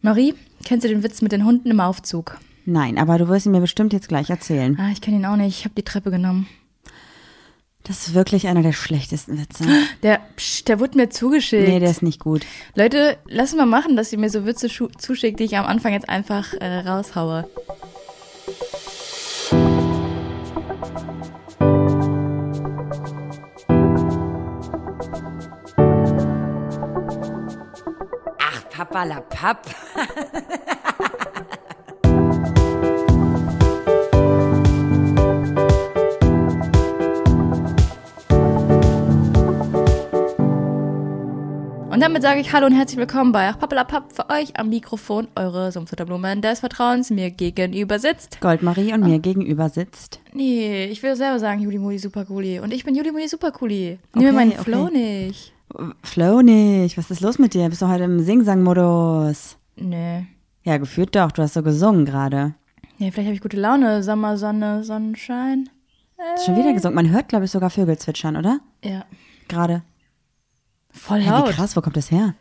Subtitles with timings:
[0.00, 0.34] Marie,
[0.64, 2.38] kennst du den Witz mit den Hunden im Aufzug?
[2.64, 4.78] Nein, aber du wirst ihn mir bestimmt jetzt gleich erzählen.
[4.78, 5.58] Ah, ich kenne ihn auch nicht.
[5.58, 6.46] Ich habe die Treppe genommen.
[7.84, 9.64] Das ist wirklich einer der schlechtesten Witze.
[10.02, 11.66] Der, psch, der wurde mir zugeschickt.
[11.66, 12.44] Nee, der ist nicht gut.
[12.74, 16.08] Leute, lass mal machen, dass ihr mir so Witze zuschickt, die ich am Anfang jetzt
[16.08, 17.48] einfach äh, raushaue.
[28.98, 29.64] Papalapap.
[41.90, 45.26] Und damit sage ich Hallo und herzlich willkommen bei Ach Pappelapapp für euch am Mikrofon,
[45.34, 48.40] eure Sumpfutterblumen des Vertrauens mir gegenüber sitzt.
[48.40, 50.20] Goldmarie und mir gegenüber sitzt.
[50.32, 52.60] Nee, ich will selber sagen Juli Muli Supercooli.
[52.60, 53.98] Und ich bin Juli Muli Supercooli.
[54.14, 54.62] Nimm mir Okay, meinen okay.
[54.62, 55.52] Flow nicht.
[56.02, 56.96] Flow nicht.
[56.96, 57.68] Was ist los mit dir?
[57.68, 59.56] Bist du heute im Sing-Sang-Modus?
[59.76, 60.26] Nee.
[60.64, 61.30] Ja, gefühlt doch.
[61.32, 62.54] Du hast so gesungen gerade.
[62.98, 64.02] Nee, vielleicht habe ich gute Laune.
[64.02, 65.68] Sommer, Sonne, Sonnenschein.
[66.18, 66.96] Hast Schon wieder gesungen.
[66.96, 68.60] Man hört, glaube ich, sogar Vögel zwitschern, oder?
[68.84, 69.04] Ja.
[69.46, 69.82] Gerade.
[70.90, 71.48] Voll Ja, laut.
[71.48, 72.34] wie krass, wo kommt das her?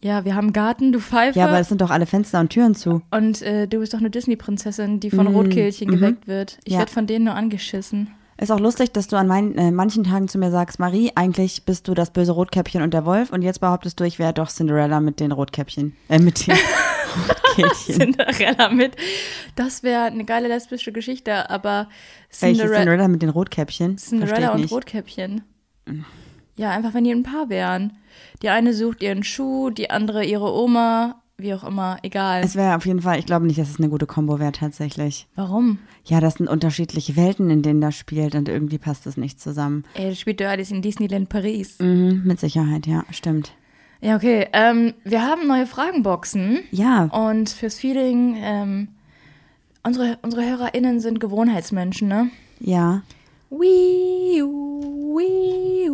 [0.00, 1.36] Ja, wir haben Garten, du Pfeife.
[1.38, 3.02] Ja, aber es sind doch alle Fenster und Türen zu.
[3.10, 6.58] und äh, du bist doch eine Disney-Prinzessin, die von Rotkehlchen geweckt wird.
[6.64, 6.78] Ich Ja.
[6.78, 8.10] werd von denen nur angeschissen.
[8.40, 11.64] Ist auch lustig, dass du an mein, äh, manchen Tagen zu mir sagst, Marie, eigentlich
[11.64, 14.48] bist du das böse Rotkäppchen und der Wolf und jetzt behauptest du, ich wäre doch
[14.48, 15.96] Cinderella mit den Rotkäppchen.
[16.08, 16.54] Äh, mit den
[17.28, 18.14] Rotkehlchen.
[18.14, 18.96] Cinderella mit.
[19.56, 21.88] Das wäre eine geile lesbische Geschichte, aber
[22.40, 23.98] Welche Cinderella, Cinderella mit den Rotkäppchen?
[23.98, 24.70] Cinderella und.
[24.70, 25.42] Rotkäppchen.
[26.54, 27.96] Ja, einfach wenn die ein Paar wären.
[28.42, 32.42] Die eine sucht ihren Schuh, die andere ihre Oma, wie auch immer, egal.
[32.44, 35.28] Es wäre auf jeden Fall, ich glaube nicht, dass es eine gute Kombo wäre tatsächlich.
[35.36, 35.78] Warum?
[36.04, 39.84] Ja, das sind unterschiedliche Welten, in denen das spielt und irgendwie passt es nicht zusammen.
[39.94, 41.78] Ey, das spielt ja alles in Disneyland Paris.
[41.78, 43.52] Mhm, mit Sicherheit, ja, stimmt.
[44.00, 44.48] Ja, okay.
[44.52, 46.58] Ähm, wir haben neue Fragenboxen.
[46.72, 48.88] Ja, Und fürs Feeling, ähm,
[49.84, 52.30] unsere, unsere HörerInnen sind Gewohnheitsmenschen, ne?
[52.58, 53.02] ja.
[53.50, 55.90] Wii, wii,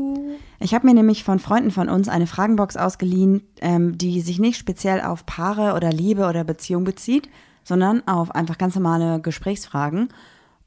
[0.60, 4.58] Ich habe mir nämlich von Freunden von uns eine Fragenbox ausgeliehen, ähm, die sich nicht
[4.58, 7.28] speziell auf Paare oder Liebe oder Beziehung bezieht,
[7.64, 10.08] sondern auf einfach ganz normale Gesprächsfragen.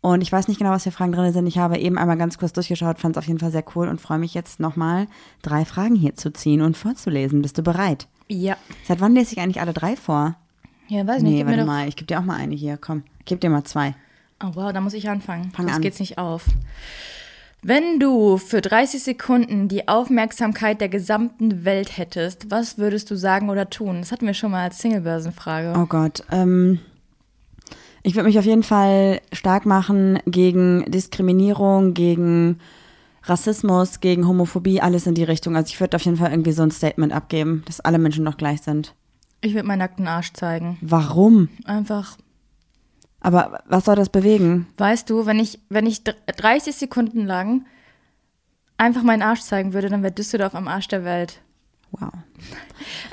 [0.01, 1.47] Und ich weiß nicht genau, was für Fragen drin sind.
[1.47, 3.99] Ich habe eben einmal ganz kurz durchgeschaut, fand es auf jeden Fall sehr cool und
[3.99, 5.07] freue mich jetzt nochmal,
[5.41, 7.41] drei Fragen hier zu ziehen und vorzulesen.
[7.41, 8.07] Bist du bereit?
[8.27, 8.57] Ja.
[8.85, 10.35] Seit wann lese ich eigentlich alle drei vor?
[10.87, 11.33] Ja, weiß nicht.
[11.33, 12.77] Nee, warte mal, ich gebe dir auch mal eine hier.
[12.77, 13.95] Komm, ich gebe dir mal zwei.
[14.43, 15.51] Oh wow, da muss ich anfangen.
[15.51, 15.81] Fang Sonst an.
[15.81, 16.45] geht's nicht auf.
[17.63, 23.49] Wenn du für 30 Sekunden die Aufmerksamkeit der gesamten Welt hättest, was würdest du sagen
[23.49, 23.97] oder tun?
[23.99, 25.73] Das hatten wir schon mal als Singlebörsenfrage.
[25.77, 26.23] Oh Gott.
[26.31, 26.79] Ähm,
[28.03, 32.59] ich würde mich auf jeden Fall stark machen gegen Diskriminierung, gegen
[33.23, 35.55] Rassismus, gegen Homophobie, alles in die Richtung.
[35.55, 38.37] Also ich würde auf jeden Fall irgendwie so ein Statement abgeben, dass alle Menschen doch
[38.37, 38.93] gleich sind.
[39.41, 40.77] Ich würde meinen nackten Arsch zeigen.
[40.81, 41.49] Warum?
[41.65, 42.17] Einfach,
[43.21, 44.67] Aber was soll das bewegen?
[44.77, 47.65] weißt du, wenn ich, wenn ich dr- 30 Sekunden lang
[48.77, 51.41] einfach meinen Arsch zeigen würde, dann wäre Düsseldorf am Arsch der Welt.
[51.91, 52.09] Wow.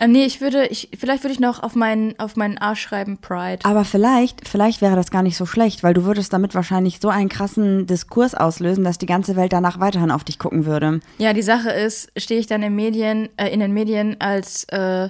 [0.01, 3.19] Ähm, nee, ich würde, ich, vielleicht würde ich noch auf meinen, auf meinen Arsch schreiben
[3.19, 3.65] Pride.
[3.65, 7.09] Aber vielleicht, vielleicht wäre das gar nicht so schlecht, weil du würdest damit wahrscheinlich so
[7.09, 11.01] einen krassen Diskurs auslösen, dass die ganze Welt danach weiterhin auf dich gucken würde.
[11.19, 15.09] Ja, die Sache ist, stehe ich dann in, Medien, äh, in den Medien als, äh,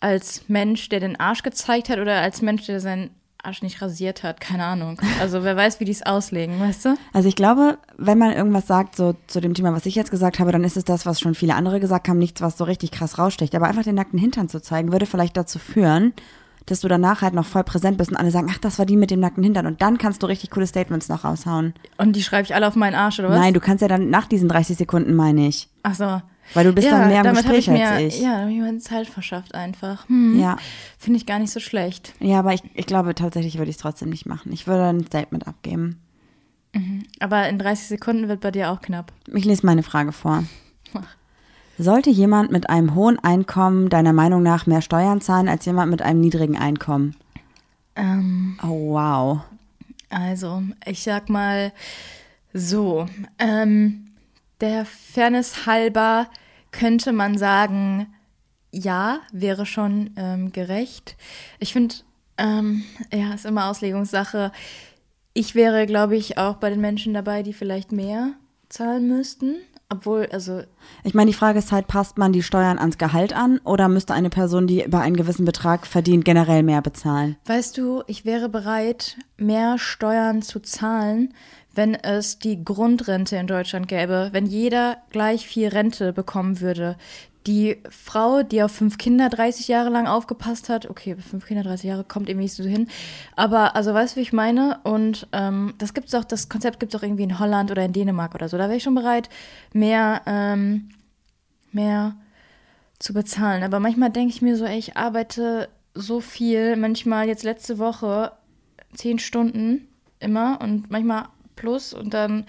[0.00, 3.10] als Mensch, der den Arsch gezeigt hat oder als Mensch, der seinen
[3.44, 4.40] Arsch nicht rasiert hat?
[4.40, 5.00] Keine Ahnung.
[5.20, 6.94] Also wer weiß, wie die es auslegen, weißt du?
[7.12, 10.38] Also ich glaube, wenn man irgendwas sagt, so zu dem Thema, was ich jetzt gesagt
[10.38, 12.92] habe, dann ist es das, was schon viele andere gesagt haben, nichts, was so richtig
[12.92, 13.54] krass raussticht.
[13.54, 16.12] Aber einfach den nackten Hintern zu zeigen, würde vielleicht dazu führen,
[16.66, 18.96] dass du danach halt noch voll präsent bist und alle sagen, ach, das war die
[18.96, 19.66] mit dem nackten Hintern.
[19.66, 21.74] Und dann kannst du richtig coole Statements noch raushauen.
[21.98, 23.38] Und die schreibe ich alle auf meinen Arsch, oder was?
[23.38, 25.68] Nein, du kannst ja dann nach diesen 30 Sekunden, meine ich.
[25.82, 26.22] Ach so.
[26.54, 28.20] Weil du bist ja, dann mehr im damit Gespräch ich mir, als ich.
[28.20, 30.08] Ja, da habe ich mir Zeit verschafft einfach.
[30.08, 30.38] Hm.
[30.38, 30.56] Ja.
[30.98, 32.14] Finde ich gar nicht so schlecht.
[32.20, 34.52] Ja, aber ich, ich glaube tatsächlich würde ich es trotzdem nicht machen.
[34.52, 36.00] Ich würde ein Statement abgeben.
[37.20, 39.12] Aber in 30 Sekunden wird bei dir auch knapp.
[39.32, 40.44] Ich lese meine Frage vor.
[41.78, 46.02] Sollte jemand mit einem hohen Einkommen deiner Meinung nach mehr Steuern zahlen als jemand mit
[46.02, 47.16] einem niedrigen Einkommen?
[47.96, 49.40] Ähm, Oh, wow.
[50.10, 51.72] Also, ich sag mal
[52.52, 53.06] so,
[53.38, 54.11] ähm,
[54.62, 56.28] der Fairness halber
[56.70, 58.14] könnte man sagen,
[58.70, 61.16] ja, wäre schon ähm, gerecht.
[61.58, 61.96] Ich finde,
[62.38, 64.52] ähm, ja, ist immer Auslegungssache.
[65.34, 68.30] Ich wäre, glaube ich, auch bei den Menschen dabei, die vielleicht mehr
[68.70, 69.56] zahlen müssten.
[69.90, 70.62] Obwohl, also,
[71.04, 74.14] Ich meine, die Frage ist halt, passt man die Steuern ans Gehalt an oder müsste
[74.14, 77.36] eine Person, die über einen gewissen Betrag verdient, generell mehr bezahlen?
[77.44, 81.34] weißt du, ich wäre bereit, mehr Steuern zu zahlen,
[81.74, 86.96] wenn es die Grundrente in Deutschland gäbe, wenn jeder gleich viel Rente bekommen würde.
[87.48, 91.88] die Frau, die auf fünf Kinder 30 Jahre lang aufgepasst hat, okay, fünf Kinder 30
[91.88, 92.86] Jahre kommt irgendwie nicht so hin,
[93.34, 94.78] aber also weißt du, wie ich meine?
[94.84, 97.92] Und ähm, das gibt's auch, das Konzept gibt es auch irgendwie in Holland oder in
[97.92, 98.58] Dänemark oder so.
[98.58, 99.28] Da wäre ich schon bereit,
[99.72, 100.90] mehr, ähm,
[101.72, 102.14] mehr
[103.00, 103.64] zu bezahlen.
[103.64, 108.30] Aber manchmal denke ich mir so, ey, ich arbeite so viel, manchmal jetzt letzte Woche
[108.94, 109.88] zehn Stunden
[110.20, 112.46] immer und manchmal plus und dann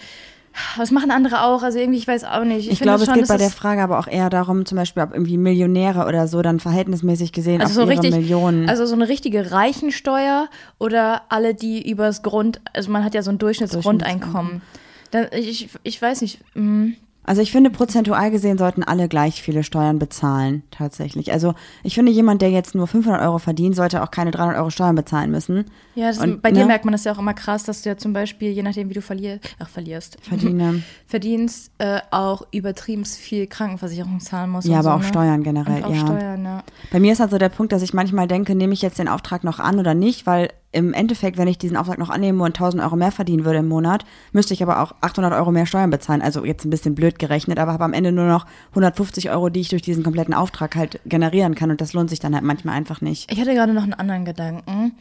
[0.78, 2.68] das machen andere auch, also irgendwie, ich weiß auch nicht.
[2.68, 5.12] Ich, ich glaube, es geht bei der Frage aber auch eher darum, zum Beispiel, ob
[5.12, 8.70] irgendwie Millionäre oder so dann verhältnismäßig gesehen also auf so richtig, Millionen.
[8.70, 13.32] Also so eine richtige Reichensteuer oder alle, die übers Grund, also man hat ja so
[13.32, 14.62] ein Durchschnittsgrundeinkommen.
[15.10, 16.40] Dann, ich, ich weiß nicht.
[16.54, 16.94] Mh.
[17.26, 21.32] Also ich finde, prozentual gesehen sollten alle gleich viele Steuern bezahlen, tatsächlich.
[21.32, 21.54] Also
[21.84, 24.96] ich finde, jemand, der jetzt nur 500 Euro verdient, sollte auch keine 300 Euro Steuern
[24.96, 25.66] bezahlen müssen.
[25.96, 26.60] Ja, das, Und, bei ne?
[26.60, 28.90] dir merkt man das ja auch immer krass, dass du ja zum Beispiel, je nachdem,
[28.90, 30.84] wie du verlier, ach, verlierst, Verdiene.
[31.08, 34.68] verdienst, äh, auch übertrieben viel Krankenversicherung zahlen musst.
[34.68, 35.06] Ja, aber so, auch ne?
[35.06, 36.00] Steuern generell, auch ja.
[36.00, 36.64] Steuern, ja.
[36.92, 39.08] Bei mir ist halt so der Punkt, dass ich manchmal denke, nehme ich jetzt den
[39.08, 42.56] Auftrag noch an oder nicht, weil im Endeffekt, wenn ich diesen Auftrag noch annehme und
[42.56, 45.90] 1000 Euro mehr verdienen würde im Monat, müsste ich aber auch 800 Euro mehr Steuern
[45.90, 46.22] bezahlen.
[46.22, 49.62] Also jetzt ein bisschen blöd gerechnet, aber habe am Ende nur noch 150 Euro, die
[49.62, 51.72] ich durch diesen kompletten Auftrag halt generieren kann.
[51.72, 53.32] Und das lohnt sich dann halt manchmal einfach nicht.
[53.32, 54.94] Ich hatte gerade noch einen anderen Gedanken.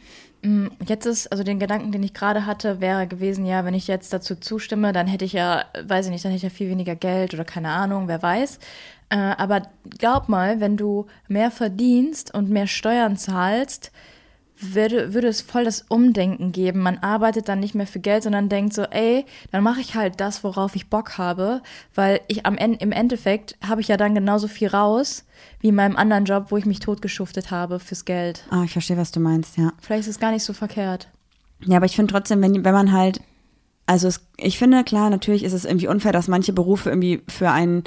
[0.43, 3.87] Mm, jetzt ist, also den Gedanken, den ich gerade hatte, wäre gewesen, ja, wenn ich
[3.87, 6.69] jetzt dazu zustimme, dann hätte ich ja, weiß ich nicht, dann hätte ich ja viel
[6.69, 8.59] weniger Geld oder keine Ahnung, wer weiß.
[9.09, 9.63] Äh, aber
[9.97, 13.91] glaub mal, wenn du mehr verdienst und mehr Steuern zahlst,
[14.63, 16.79] würde, würde es voll das Umdenken geben.
[16.79, 20.19] Man arbeitet dann nicht mehr für Geld, sondern denkt so, ey, dann mache ich halt
[20.19, 21.61] das, worauf ich Bock habe,
[21.93, 25.25] weil ich am Ende, im Endeffekt habe ich ja dann genauso viel raus
[25.59, 28.45] wie in meinem anderen Job, wo ich mich totgeschuftet habe fürs Geld.
[28.49, 29.73] Ah, ich verstehe, was du meinst, ja.
[29.81, 31.09] Vielleicht ist es gar nicht so verkehrt.
[31.65, 33.21] Ja, aber ich finde trotzdem, wenn, wenn man halt,
[33.85, 37.51] also es, ich finde, klar, natürlich ist es irgendwie unfair, dass manche Berufe irgendwie für
[37.51, 37.83] einen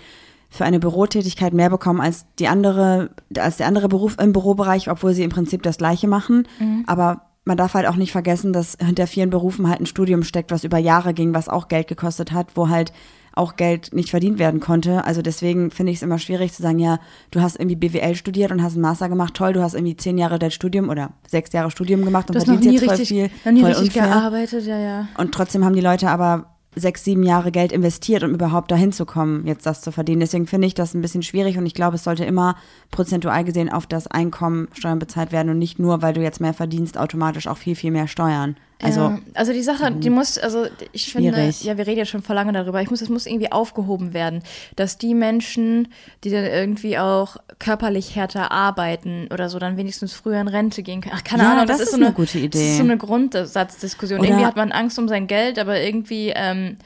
[0.49, 5.15] für eine Bürotätigkeit mehr bekommen als die andere, als der andere Beruf im Bürobereich, obwohl
[5.15, 6.47] sie im Prinzip das Gleiche machen.
[6.59, 6.85] Mhm.
[6.87, 10.51] Aber man darf halt auch nicht vergessen, dass hinter vielen Berufen halt ein Studium steckt,
[10.51, 12.93] was über Jahre ging, was auch Geld gekostet hat, wo halt
[13.37, 15.05] auch Geld nicht verdient werden konnte.
[15.05, 16.99] Also deswegen finde ich es immer schwierig zu sagen, ja,
[17.31, 20.17] du hast irgendwie BWL studiert und hast einen Master gemacht, toll, du hast irgendwie zehn
[20.17, 23.31] Jahre dein Studium oder sechs Jahre Studium gemacht und verdienst jetzt richtig, voll viel.
[23.45, 24.09] Noch nie voll richtig unfair.
[24.09, 25.09] gearbeitet, ja, ja.
[25.19, 29.07] Und trotzdem haben die Leute aber sechs, sieben Jahre Geld investiert, um überhaupt dahin zu
[29.07, 30.21] kommen, jetzt das zu verdienen.
[30.21, 32.57] Deswegen finde ich das ein bisschen schwierig und ich glaube, es sollte immer
[32.91, 36.55] prozentual gesehen auf das Einkommen Steuern bezahlt werden und nicht nur, weil du jetzt mehr
[36.55, 38.57] verdienst, automatisch auch viel, viel mehr Steuern.
[38.83, 41.35] Also, ja, also die Sache, die muss, also ich schwierig.
[41.35, 42.83] finde, ja, wir reden ja schon vor lange darüber.
[42.83, 44.43] Ich muss, es muss irgendwie aufgehoben werden,
[44.77, 45.89] dass die Menschen,
[46.25, 51.01] die dann irgendwie auch körperlich härter arbeiten oder so, dann wenigstens früher in Rente gehen
[51.01, 51.15] können.
[51.17, 52.59] Ach, keine ja, Ahnung, das, das ist so eine, gute Idee.
[52.59, 54.21] Das ist so eine Grundsatzdiskussion.
[54.21, 56.77] Oder irgendwie hat man Angst um sein Geld, aber irgendwie ähm,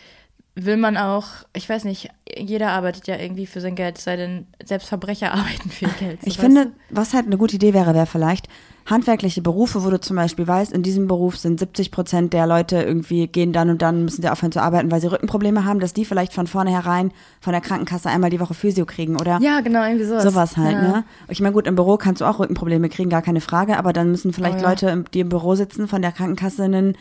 [0.55, 4.47] will man auch, ich weiß nicht, jeder arbeitet ja irgendwie für sein Geld, sei denn
[4.64, 6.23] selbst Verbrecher arbeiten für ihr Geld.
[6.23, 6.73] So ich finde, du?
[6.91, 8.49] was halt eine gute Idee wäre, wäre vielleicht
[8.87, 12.82] handwerkliche Berufe, wo du zum Beispiel weißt, in diesem Beruf sind 70 Prozent der Leute
[12.82, 15.93] irgendwie gehen dann und dann müssen sie aufhören zu arbeiten, weil sie Rückenprobleme haben, dass
[15.93, 19.85] die vielleicht von vornherein von der Krankenkasse einmal die Woche Physio kriegen oder ja genau
[19.85, 20.25] irgendwie sowas.
[20.25, 20.82] Sowas halt ja.
[20.82, 21.05] ne.
[21.29, 24.11] Ich meine gut, im Büro kannst du auch Rückenprobleme kriegen, gar keine Frage, aber dann
[24.11, 24.70] müssen vielleicht oh, ja.
[24.70, 26.97] Leute, die im Büro sitzen, von der Krankenkasse einen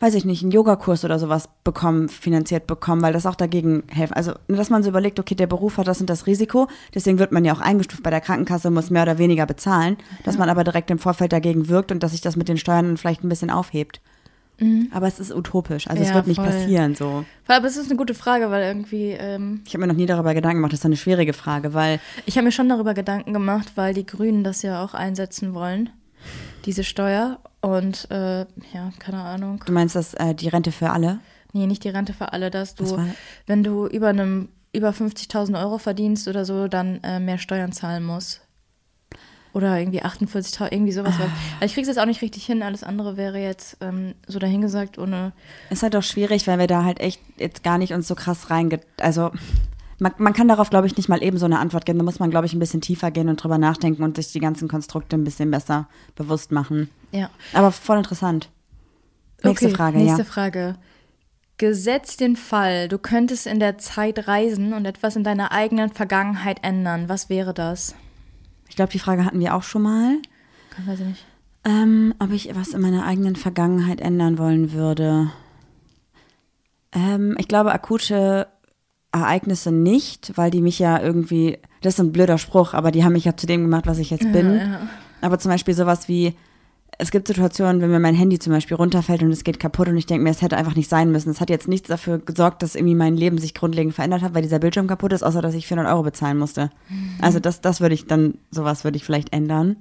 [0.00, 4.16] weiß ich nicht, einen Yogakurs oder sowas bekommen, finanziert bekommen, weil das auch dagegen hilft.
[4.16, 7.32] Also, dass man so überlegt, okay, der Beruf hat das und das Risiko, deswegen wird
[7.32, 10.64] man ja auch eingestuft bei der Krankenkasse, muss mehr oder weniger bezahlen, dass man aber
[10.64, 13.50] direkt im Vorfeld dagegen wirkt und dass sich das mit den Steuern vielleicht ein bisschen
[13.50, 14.00] aufhebt.
[14.58, 14.88] Mhm.
[14.92, 16.46] Aber es ist utopisch, also ja, es wird nicht voll.
[16.46, 17.24] passieren so.
[17.48, 19.10] Aber es ist eine gute Frage, weil irgendwie.
[19.10, 22.00] Ähm, ich habe mir noch nie darüber Gedanken gemacht, das ist eine schwierige Frage, weil.
[22.26, 25.90] Ich habe mir schon darüber Gedanken gemacht, weil die Grünen das ja auch einsetzen wollen,
[26.64, 27.40] diese Steuer.
[27.60, 29.62] Und äh, ja, keine Ahnung.
[29.64, 31.20] Du meinst das äh, die Rente für alle?
[31.52, 32.98] Nee, nicht die Rente für alle, dass du,
[33.46, 38.04] wenn du über einem über 50.000 Euro verdienst oder so, dann äh, mehr Steuern zahlen
[38.04, 38.40] musst.
[39.52, 41.14] Oder irgendwie 48.000, irgendwie sowas.
[41.20, 41.30] Ah.
[41.60, 44.98] Also ich krieg's jetzt auch nicht richtig hin, alles andere wäre jetzt ähm, so dahingesagt
[44.98, 45.32] ohne.
[45.70, 48.50] Ist halt doch schwierig, weil wir da halt echt jetzt gar nicht uns so krass
[48.50, 48.80] reinge...
[49.00, 49.30] Also
[49.98, 51.98] man, man kann darauf, glaube ich, nicht mal eben so eine Antwort geben.
[51.98, 54.40] Da muss man, glaube ich, ein bisschen tiefer gehen und drüber nachdenken und sich die
[54.40, 56.90] ganzen Konstrukte ein bisschen besser bewusst machen.
[57.12, 57.30] Ja.
[57.52, 58.50] Aber voll interessant.
[59.42, 60.24] Nächste okay, Frage, nächste ja.
[60.24, 60.76] Frage.
[61.56, 66.58] Gesetzt den Fall, du könntest in der Zeit reisen und etwas in deiner eigenen Vergangenheit
[66.64, 67.08] ändern.
[67.08, 67.94] Was wäre das?
[68.68, 70.16] Ich glaube, die Frage hatten wir auch schon mal.
[70.84, 71.24] Weiß ich nicht.
[71.64, 75.30] Ähm, ob ich was in meiner eigenen Vergangenheit ändern wollen würde.
[76.92, 78.48] Ähm, ich glaube, akute
[79.14, 83.12] Ereignisse nicht, weil die mich ja irgendwie, das ist ein blöder Spruch, aber die haben
[83.12, 84.54] mich ja zu dem gemacht, was ich jetzt bin.
[84.54, 84.88] Ja, ja.
[85.20, 86.34] Aber zum Beispiel sowas wie
[86.98, 89.96] es gibt Situationen, wenn mir mein Handy zum Beispiel runterfällt und es geht kaputt und
[89.96, 91.30] ich denke mir, es hätte einfach nicht sein müssen.
[91.30, 94.42] Es hat jetzt nichts dafür gesorgt, dass irgendwie mein Leben sich grundlegend verändert hat, weil
[94.42, 96.70] dieser Bildschirm kaputt ist, außer dass ich 400 Euro bezahlen musste.
[97.20, 99.76] Also das, das würde ich dann, sowas würde ich vielleicht ändern.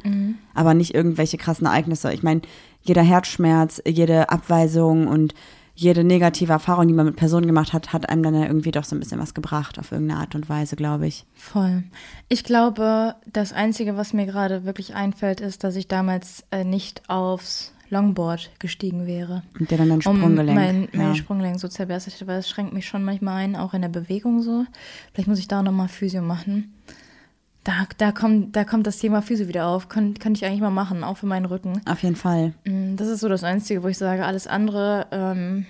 [0.54, 2.12] Aber nicht irgendwelche krassen Ereignisse.
[2.14, 2.42] Ich meine,
[2.82, 5.34] jeder Herzschmerz, jede Abweisung und
[5.76, 8.84] jede negative Erfahrung, die man mit Personen gemacht hat, hat einem dann ja irgendwie doch
[8.84, 11.26] so ein bisschen was gebracht, auf irgendeine Art und Weise, glaube ich.
[11.34, 11.84] Voll.
[12.30, 17.10] Ich glaube, das Einzige, was mir gerade wirklich einfällt, ist, dass ich damals äh, nicht
[17.10, 19.44] aufs Longboard gestiegen wäre.
[19.60, 20.56] Und der dann dein Um Sprunggelenk.
[20.56, 21.16] mein, mein ja.
[21.16, 24.42] Sprunggelenk so zerberstet hätte, weil es schränkt mich schon manchmal ein, auch in der Bewegung
[24.42, 24.66] so.
[25.14, 26.74] Vielleicht muss ich da nochmal Physio machen.
[27.64, 29.88] Da, da, kommt, da kommt das Thema Physio wieder auf.
[29.88, 31.82] Kann, kann ich eigentlich mal machen, auch für meinen Rücken.
[31.86, 32.54] Auf jeden Fall.
[32.66, 35.66] Mm, Das ist so das Einzige, wo ich sage, alles andere ähm,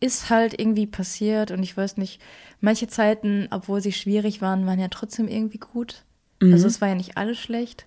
[0.00, 2.20] ist halt irgendwie passiert und ich weiß nicht,
[2.60, 6.02] manche Zeiten, obwohl sie schwierig waren, waren ja trotzdem irgendwie gut.
[6.42, 6.52] Mhm.
[6.52, 7.86] Also es war ja nicht alles schlecht.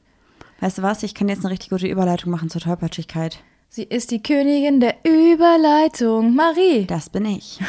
[0.62, 1.04] Weißt du was?
[1.04, 3.40] Ich kann jetzt eine richtig gute Überleitung machen zur Tollpatschigkeit.
[3.70, 6.86] Sie ist die Königin der Überleitung, Marie.
[6.86, 7.60] Das bin ich.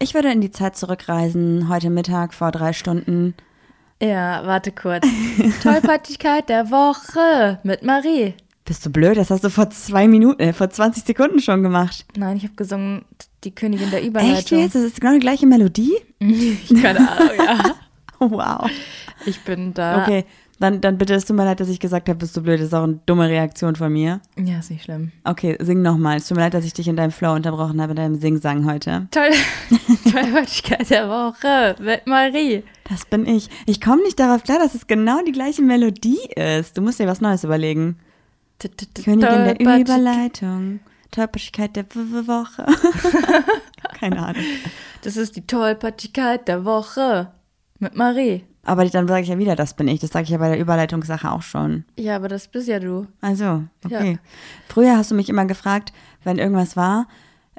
[0.00, 3.34] Ich würde in die Zeit zurückreisen, heute Mittag vor drei Stunden.
[4.04, 5.06] Ja, warte kurz.
[5.62, 8.34] Tollpatschigkeit der Woche mit Marie.
[8.66, 9.16] Bist du blöd?
[9.16, 12.04] Das hast du vor zwei Minuten, äh, vor 20 Sekunden schon gemacht.
[12.14, 13.06] Nein, ich habe gesungen,
[13.44, 14.58] die Königin der Echt Überleitung.
[14.58, 14.74] jetzt?
[14.74, 15.94] Das ist genau die gleiche Melodie?
[16.82, 17.74] Keine Ahnung, ja.
[18.20, 18.70] Wow.
[19.26, 20.02] Ich bin da.
[20.02, 20.24] Okay,
[20.60, 22.60] dann, dann bitte, es tut mir leid, dass ich gesagt habe, bist du blöd.
[22.60, 24.20] Das ist auch eine dumme Reaktion von mir.
[24.36, 25.10] Ja, ist nicht schlimm.
[25.24, 26.18] Okay, sing nochmal.
[26.18, 28.64] Es tut mir leid, dass ich dich in deinem Flow unterbrochen habe, in deinem Singsang
[28.64, 29.08] heute.
[29.10, 29.30] Toll,
[30.12, 32.62] Tollpatschigkeit der Woche mit Marie.
[32.88, 33.48] Das bin ich.
[33.66, 36.76] Ich komme nicht darauf klar, dass es genau die gleiche Melodie ist.
[36.76, 37.96] Du musst dir was Neues überlegen.
[39.04, 40.80] Königin der Überleitung.
[41.10, 42.66] Tollpatschigkeit der Woche.
[43.98, 44.42] Keine Ahnung.
[45.02, 47.32] Das ist die Tollpatschigkeit der Woche
[47.78, 48.44] mit Marie.
[48.64, 50.00] Aber dann sage ich ja wieder, das bin ich.
[50.00, 51.84] Das sage ich ja bei der Überleitungssache auch schon.
[51.98, 53.06] Ja, aber das bist ja du.
[53.20, 54.12] Also, okay.
[54.12, 54.18] Ja.
[54.68, 55.92] Früher hast du mich immer gefragt,
[56.22, 57.06] wenn irgendwas war,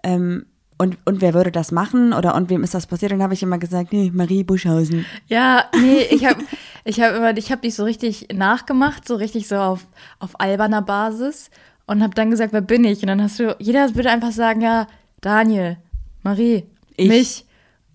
[0.04, 0.46] ähm,
[0.78, 3.12] und, und wer würde das machen oder und wem ist das passiert?
[3.14, 5.06] Und dann habe ich immer gesagt, nee, Marie Buschhausen.
[5.28, 6.44] Ja, nee, ich habe
[6.84, 9.88] ich hab immer, ich habe dich so richtig nachgemacht, so richtig so auf,
[10.20, 11.50] auf alberner Basis
[11.86, 13.02] und habe dann gesagt, wer bin ich?
[13.02, 14.88] Und dann hast du, jeder würde einfach sagen, ja,
[15.22, 15.78] Daniel,
[16.24, 16.66] Marie,
[16.98, 17.08] Ich.
[17.08, 17.46] mich,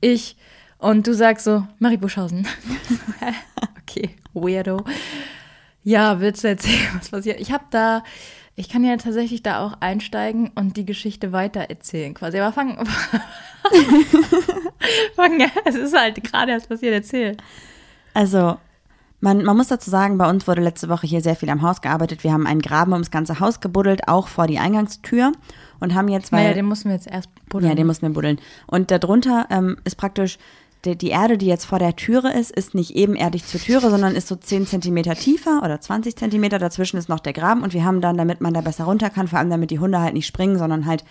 [0.00, 0.36] ich.
[0.80, 2.46] Und du sagst so, Marie Buschhausen.
[3.82, 4.82] okay, weirdo.
[5.82, 7.38] Ja, willst du erzählen, was passiert?
[7.38, 8.02] Ich habe da,
[8.56, 12.38] ich kann ja tatsächlich da auch einsteigen und die Geschichte weiter erzählen quasi.
[12.38, 12.78] Aber fang,
[15.16, 17.37] fang, es ist halt gerade erst passiert, erzähl.
[18.14, 18.56] Also,
[19.20, 21.82] man, man muss dazu sagen, bei uns wurde letzte Woche hier sehr viel am Haus
[21.82, 22.25] gearbeitet.
[22.25, 25.32] Wir haben einen Graben ums ganze Haus gebuddelt, auch vor die Eingangstür
[25.78, 27.70] und haben jetzt, weil Naja, den mussten wir jetzt erst buddeln.
[27.70, 28.40] Ja, den mussten wir buddeln.
[28.66, 30.38] Und darunter ähm, ist praktisch
[30.84, 34.14] die, die Erde, die jetzt vor der Türe ist, ist nicht ebenerdig zur Türe, sondern
[34.14, 36.58] ist so 10 Zentimeter tiefer oder 20 Zentimeter.
[36.58, 39.28] Dazwischen ist noch der Graben und wir haben dann, damit man da besser runter kann,
[39.28, 41.04] vor allem damit die Hunde halt nicht springen, sondern halt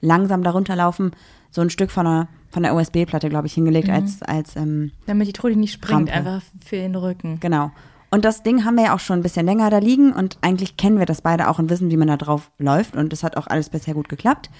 [0.00, 1.12] langsam darunter laufen,
[1.50, 5.28] so ein Stück von einer, von der USB-Platte, glaube ich, hingelegt als, als ähm, Damit
[5.28, 6.12] die Trudi nicht springt, Rampe.
[6.12, 7.40] einfach für den Rücken.
[7.40, 7.72] Genau.
[8.10, 10.76] Und das Ding haben wir ja auch schon ein bisschen länger da liegen und eigentlich
[10.76, 13.36] kennen wir das beide auch und wissen, wie man da drauf läuft und das hat
[13.36, 14.50] auch alles bisher gut geklappt.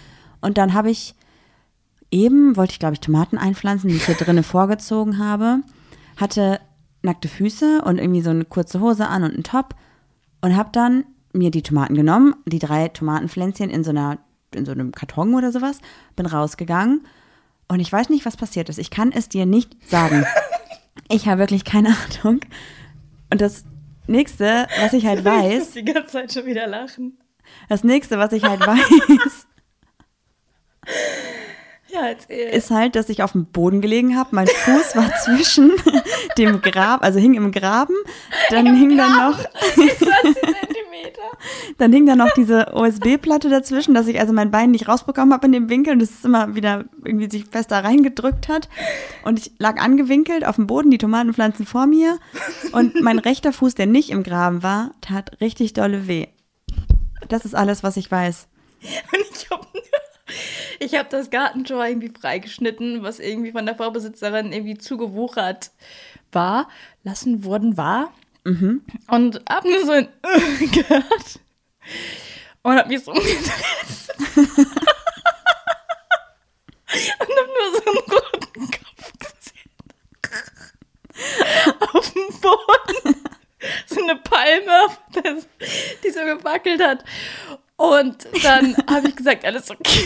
[0.40, 1.14] Und dann habe ich
[2.16, 5.60] eben, wollte ich glaube ich Tomaten einpflanzen, die ich hier drinnen vorgezogen habe,
[6.16, 6.60] hatte
[7.02, 9.74] nackte Füße und irgendwie so eine kurze Hose an und einen Top
[10.40, 14.18] und habe dann mir die Tomaten genommen, die drei Tomatenpflänzchen in so einer
[14.54, 15.80] in so einem Karton oder sowas,
[16.14, 17.02] bin rausgegangen
[17.68, 18.78] und ich weiß nicht, was passiert ist.
[18.78, 20.24] Ich kann es dir nicht sagen.
[21.08, 21.90] Ich habe wirklich keine
[22.24, 22.40] Ahnung.
[23.30, 23.64] Und das
[24.08, 27.18] nächste, was ich halt weiß, die ganze Zeit schon wieder lachen.
[27.68, 29.46] das nächste, was ich halt weiß,
[31.88, 34.30] Ja, ist halt, dass ich auf dem Boden gelegen habe.
[34.32, 35.72] Mein Fuß war zwischen
[36.38, 37.94] dem Grab, also hing im Graben.
[38.50, 39.38] Dann hing dann noch,
[39.74, 39.98] 20
[40.34, 41.22] Zentimeter.
[41.78, 45.46] dann hing dann noch diese OSB-Platte dazwischen, dass ich also mein Bein nicht rausbekommen habe
[45.46, 48.68] in dem Winkel und es immer wieder irgendwie sich fest da reingedrückt hat.
[49.24, 52.18] Und ich lag angewinkelt auf dem Boden, die Tomatenpflanzen vor mir.
[52.72, 56.26] Und mein rechter Fuß, der nicht im Graben war, tat richtig dolle weh.
[57.28, 58.48] Das ist alles, was ich weiß.
[58.82, 59.66] Und ich habe
[60.80, 65.70] ich hab das Gartentor irgendwie freigeschnitten, was irgendwie von der Vorbesitzerin irgendwie zugewuchert
[66.32, 66.68] war,
[67.04, 68.12] lassen worden war.
[69.08, 70.08] Und hab nur so ein
[70.72, 71.40] gehört
[72.62, 73.36] und hab mich so umgedreht.
[74.36, 74.48] und
[77.20, 79.70] hab nur so einen roten Kopf gesehen.
[81.92, 83.22] Auf dem Boden.
[83.86, 84.88] So eine Palme,
[86.04, 87.04] die so gewackelt hat.
[87.78, 90.00] Und dann habe ich gesagt, alles okay.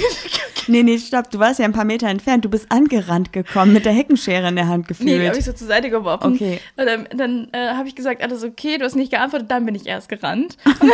[0.67, 2.45] Nee, nee, stopp, du warst ja ein paar Meter entfernt.
[2.45, 5.29] Du bist angerannt gekommen, mit der Heckenschere in der Hand Nee, die gefühlt.
[5.29, 6.35] habe ich so zur Seite geworfen.
[6.35, 6.61] Okay.
[6.77, 9.75] Und dann dann äh, habe ich gesagt, alles okay, du hast nicht geantwortet, dann bin
[9.77, 10.57] ich erst gerannt.
[10.71, 10.91] Und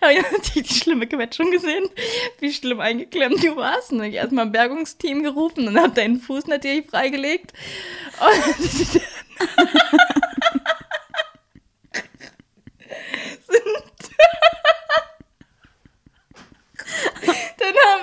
[0.00, 1.88] dann habe ich natürlich die schlimme Quetschung gesehen,
[2.38, 3.90] wie schlimm eingeklemmt du warst.
[3.90, 7.52] Und dann habe ich erstmal ein Bergungsteam gerufen und habe deinen Fuß natürlich freigelegt.
[8.20, 9.02] Und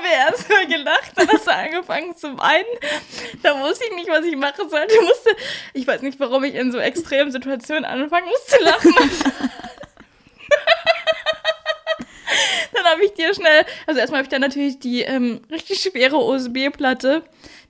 [0.04, 2.66] Dann haben wir erstmal gelacht, dann hast du angefangen zu weinen.
[3.42, 4.94] Da wusste ich nicht, was ich machen sollte.
[4.94, 5.36] Ich musste,
[5.74, 8.94] ich weiß nicht, warum ich in so extremen Situationen anfangen musste zu lachen.
[12.84, 16.18] dann habe ich dir schnell, also erstmal habe ich dann natürlich die ähm, richtig schwere
[16.18, 17.24] OSB-Platte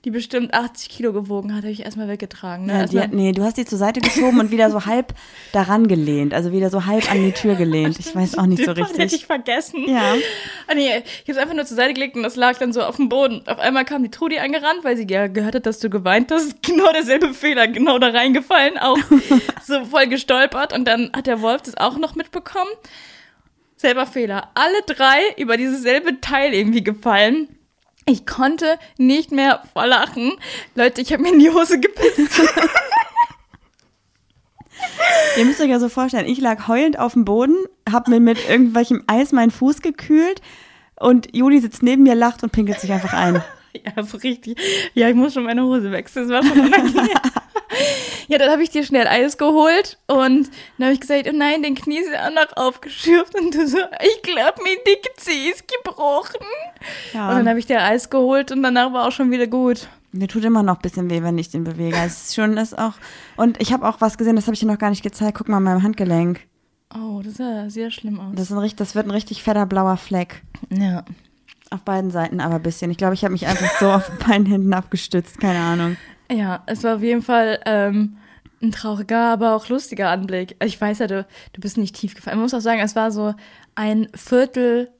[0.04, 2.66] die bestimmt 80 Kilo gewogen hat, habe ich erstmal weggetragen.
[2.66, 2.86] Ne?
[2.90, 5.14] Ja, die, nee, du hast die zur Seite geschoben und wieder so halb
[5.52, 7.98] daran gelehnt, also wieder so halb an die Tür gelehnt.
[7.98, 8.98] Ich weiß auch nicht so richtig.
[8.98, 9.88] Hätte ich vergessen.
[9.88, 10.14] Ja.
[10.66, 12.82] Ah, nee, ich habe es einfach nur zur Seite gelegt und das lag dann so
[12.82, 13.42] auf dem Boden.
[13.46, 16.56] Auf einmal kam die Trudi angerannt, weil sie ja gehört hat, dass du geweint hast.
[16.74, 18.98] Genau derselbe Fehler, genau da reingefallen, auch
[19.64, 20.72] so voll gestolpert.
[20.72, 22.70] Und dann hat der Wolf das auch noch mitbekommen.
[23.76, 24.50] Selber Fehler.
[24.54, 27.48] Alle drei über dieses selbe Teil irgendwie gefallen.
[28.06, 30.32] Ich konnte nicht mehr vor Lachen.
[30.74, 32.40] Leute, ich habe mir in die Hose gepisst.
[35.36, 37.56] Ihr müsst euch ja so vorstellen, ich lag heulend auf dem Boden,
[37.90, 40.40] habe mir mit irgendwelchem Eis meinen Fuß gekühlt
[40.96, 43.42] und Juli sitzt neben mir, lacht und pinkelt sich einfach ein.
[43.84, 44.56] Ja, so richtig.
[44.94, 46.28] Ja, ich muss schon meine Hose wechseln.
[46.28, 47.08] Das war schon unangenehm.
[48.28, 51.62] ja, dann habe ich dir schnell Eis geholt und dann habe ich gesagt, oh nein,
[51.62, 55.64] den Knie ist auch noch aufgeschürft und du so, ich glaube, mein dicke Zeh ist
[55.68, 56.46] gebrochen.
[57.12, 57.30] Ja.
[57.30, 59.88] Und dann habe ich dir Eis geholt und danach war auch schon wieder gut.
[60.12, 61.96] Mir tut immer noch ein bisschen weh, wenn ich den bewege.
[62.04, 62.92] Es ist schon ist auch.
[63.36, 65.36] Und ich habe auch was gesehen, das habe ich dir noch gar nicht gezeigt.
[65.36, 66.40] Guck mal an meinem Handgelenk.
[66.94, 68.32] Oh, das sah sehr schlimm aus.
[68.36, 70.42] Das, ist ein, richtig- das wird ein richtig fetter blauer Fleck.
[70.70, 71.04] ja.
[71.70, 72.92] Auf beiden Seiten aber ein bisschen.
[72.92, 75.40] Ich glaube, ich habe mich einfach so auf beiden Händen abgestützt.
[75.40, 75.96] Keine Ahnung.
[76.30, 78.16] Ja, es war auf jeden Fall ähm,
[78.62, 80.56] ein trauriger, aber auch lustiger Anblick.
[80.64, 82.36] Ich weiß ja, du, du bist nicht tief gefallen.
[82.38, 83.34] Man muss auch sagen, es war so
[83.74, 84.90] ein Viertel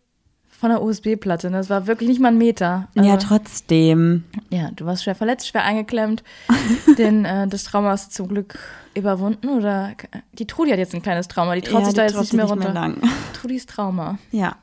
[0.48, 1.50] von der USB-Platte.
[1.50, 1.56] ne?
[1.58, 2.88] Das war wirklich nicht mal ein Meter.
[2.96, 4.24] Also, ja, trotzdem.
[4.50, 6.22] ja, du warst schwer verletzt, schwer eingeklemmt.
[6.98, 8.58] Denn äh, das Trauma hast du zum Glück
[8.94, 9.48] überwunden.
[9.48, 9.92] Oder
[10.32, 11.54] die Trudi hat jetzt ein kleines Trauma.
[11.54, 12.80] Die traut Ja, sich da jetzt nicht mehr nicht mehr runter.
[12.80, 12.98] lang.
[13.32, 14.18] Trudis Trauma.
[14.30, 14.56] Ja.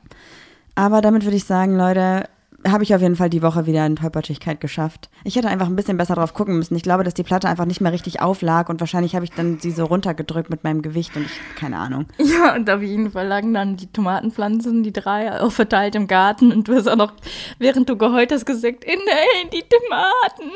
[0.74, 2.28] Aber damit würde ich sagen, Leute,
[2.66, 5.10] habe ich auf jeden Fall die Woche wieder in Tollpatschigkeit geschafft.
[5.24, 6.76] Ich hätte einfach ein bisschen besser drauf gucken müssen.
[6.76, 9.58] Ich glaube, dass die Platte einfach nicht mehr richtig auflag und wahrscheinlich habe ich dann
[9.60, 12.06] sie so runtergedrückt mit meinem Gewicht und ich, keine Ahnung.
[12.18, 16.50] Ja, und auf jeden Fall lagen dann die Tomatenpflanzen, die drei, auch verteilt im Garten.
[16.52, 17.12] Und du hast auch noch,
[17.58, 20.50] während du geheult hast, gesagt, "Eh, nein, die Tomaten.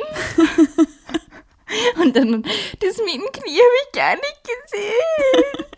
[2.03, 5.67] und dann, das mit dem Knie habe ich gar nicht gesehen.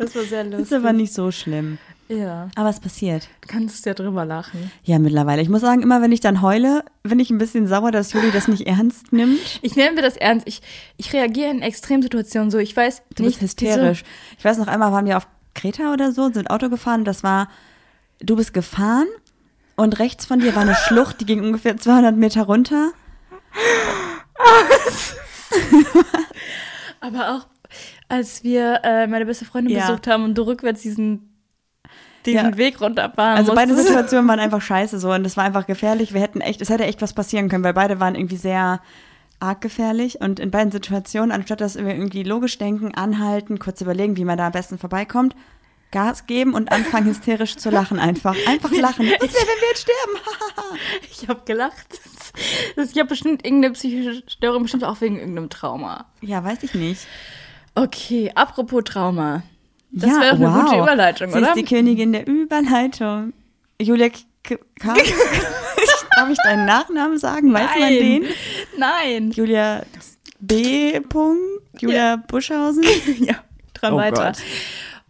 [0.00, 0.66] Das war sehr Das lustig.
[0.70, 1.78] ist aber nicht so schlimm.
[2.08, 3.28] Ja, Aber es passiert.
[3.42, 4.70] du kannst ja drüber lachen.
[4.84, 5.42] Ja, mittlerweile.
[5.42, 8.30] Ich muss sagen, immer wenn ich dann heule, bin ich ein bisschen sauer, dass Juli
[8.30, 9.38] das nicht ernst nimmt.
[9.62, 10.46] Ich nehme mir das ernst.
[10.48, 10.62] Ich,
[10.96, 12.58] ich reagiere in Extremsituationen so.
[12.58, 13.40] Ich weiß Du nicht.
[13.40, 14.04] bist hysterisch.
[14.38, 17.04] Ich weiß noch einmal waren wir auf Kreta oder so, sind Auto gefahren.
[17.04, 17.48] Das war,
[18.20, 19.06] du bist gefahren
[19.76, 22.92] und rechts von dir war eine Schlucht, die ging ungefähr 200 Meter runter.
[25.70, 26.04] Wieso,
[27.00, 27.46] aber auch,
[28.08, 29.86] als wir äh, meine beste Freundin Ja.
[29.86, 31.27] besucht haben und du rückwärts diesen,
[32.26, 32.56] diesen Ja.
[32.56, 33.88] Weg runterfahren Also beide musstest.
[33.88, 36.12] Situationen waren einfach scheiße so und das war einfach gefährlich.
[36.14, 38.80] Wir hätten echt, es hätte echt was passieren können, weil beide waren irgendwie sehr
[39.40, 44.16] arg gefährlich und in beiden Situationen, anstatt dass wir irgendwie logisch denken, anhalten, kurz überlegen,
[44.16, 45.36] wie man da am besten vorbeikommt,
[45.90, 48.34] Gas geben und anfangen hysterisch zu lachen einfach.
[48.46, 49.06] Einfach lachen.
[49.06, 50.78] Was wäre, wenn wir jetzt sterben?
[51.10, 51.86] Ich habe gelacht.
[52.76, 56.06] Das, ich habe bestimmt irgendeine psychische Störung, bestimmt auch wegen irgendeinem Trauma.
[56.20, 57.06] ja, weiß ich nicht.
[57.74, 59.42] Okay, apropos Trauma.
[59.90, 60.64] Das ja, wäre doch eine wow.
[60.64, 61.48] gute Überleitung, Sie oder?
[61.48, 63.32] ist die Königin der Überleitung.
[63.80, 64.56] Julia K.
[64.78, 64.94] K
[66.16, 67.52] Darf ich deinen Nachnamen sagen?
[67.52, 68.24] Weiß man den?
[68.76, 69.30] Nein.
[69.30, 69.82] Julia
[70.40, 71.00] B.
[71.00, 71.40] Punkt,
[71.78, 72.84] Julia Buschhausen.
[73.20, 73.34] ja,
[73.74, 74.32] dran Oh weiter.
[74.32, 74.38] Gott.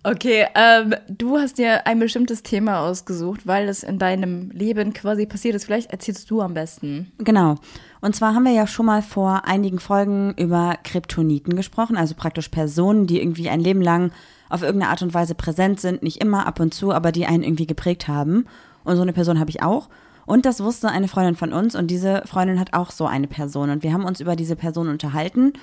[0.05, 5.27] Okay, ähm, du hast dir ein bestimmtes Thema ausgesucht, weil es in deinem Leben quasi
[5.27, 5.65] passiert ist.
[5.65, 7.13] Vielleicht erzählst du am besten.
[7.19, 7.57] Genau.
[8.01, 12.49] Und zwar haben wir ja schon mal vor einigen Folgen über Kryptoniten gesprochen, also praktisch
[12.49, 14.13] Personen, die irgendwie ein Leben lang
[14.49, 17.43] auf irgendeine Art und Weise präsent sind, nicht immer ab und zu, aber die einen
[17.43, 18.47] irgendwie geprägt haben.
[18.85, 19.89] Und so eine Person habe ich auch.
[20.27, 23.71] Und das wusste eine Freundin von uns und diese Freundin hat auch so eine Person.
[23.71, 25.55] Und wir haben uns über diese Person unterhalten.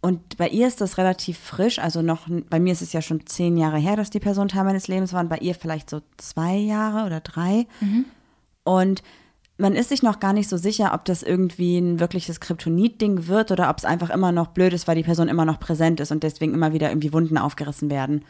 [0.00, 3.26] Und bei ihr ist das relativ frisch, also noch, bei mir ist es ja schon
[3.26, 6.00] zehn Jahre her, dass die Person Teil meines Lebens war, und bei ihr vielleicht so
[6.18, 7.66] zwei Jahre oder drei.
[8.64, 9.02] Und
[9.56, 13.52] man ist sich noch gar nicht so sicher, ob das irgendwie ein wirkliches Kryptonit-Ding wird
[13.52, 16.10] oder ob es einfach immer noch blöd ist, weil die Person immer noch präsent ist
[16.10, 18.24] und deswegen immer wieder irgendwie Wunden aufgerissen werden.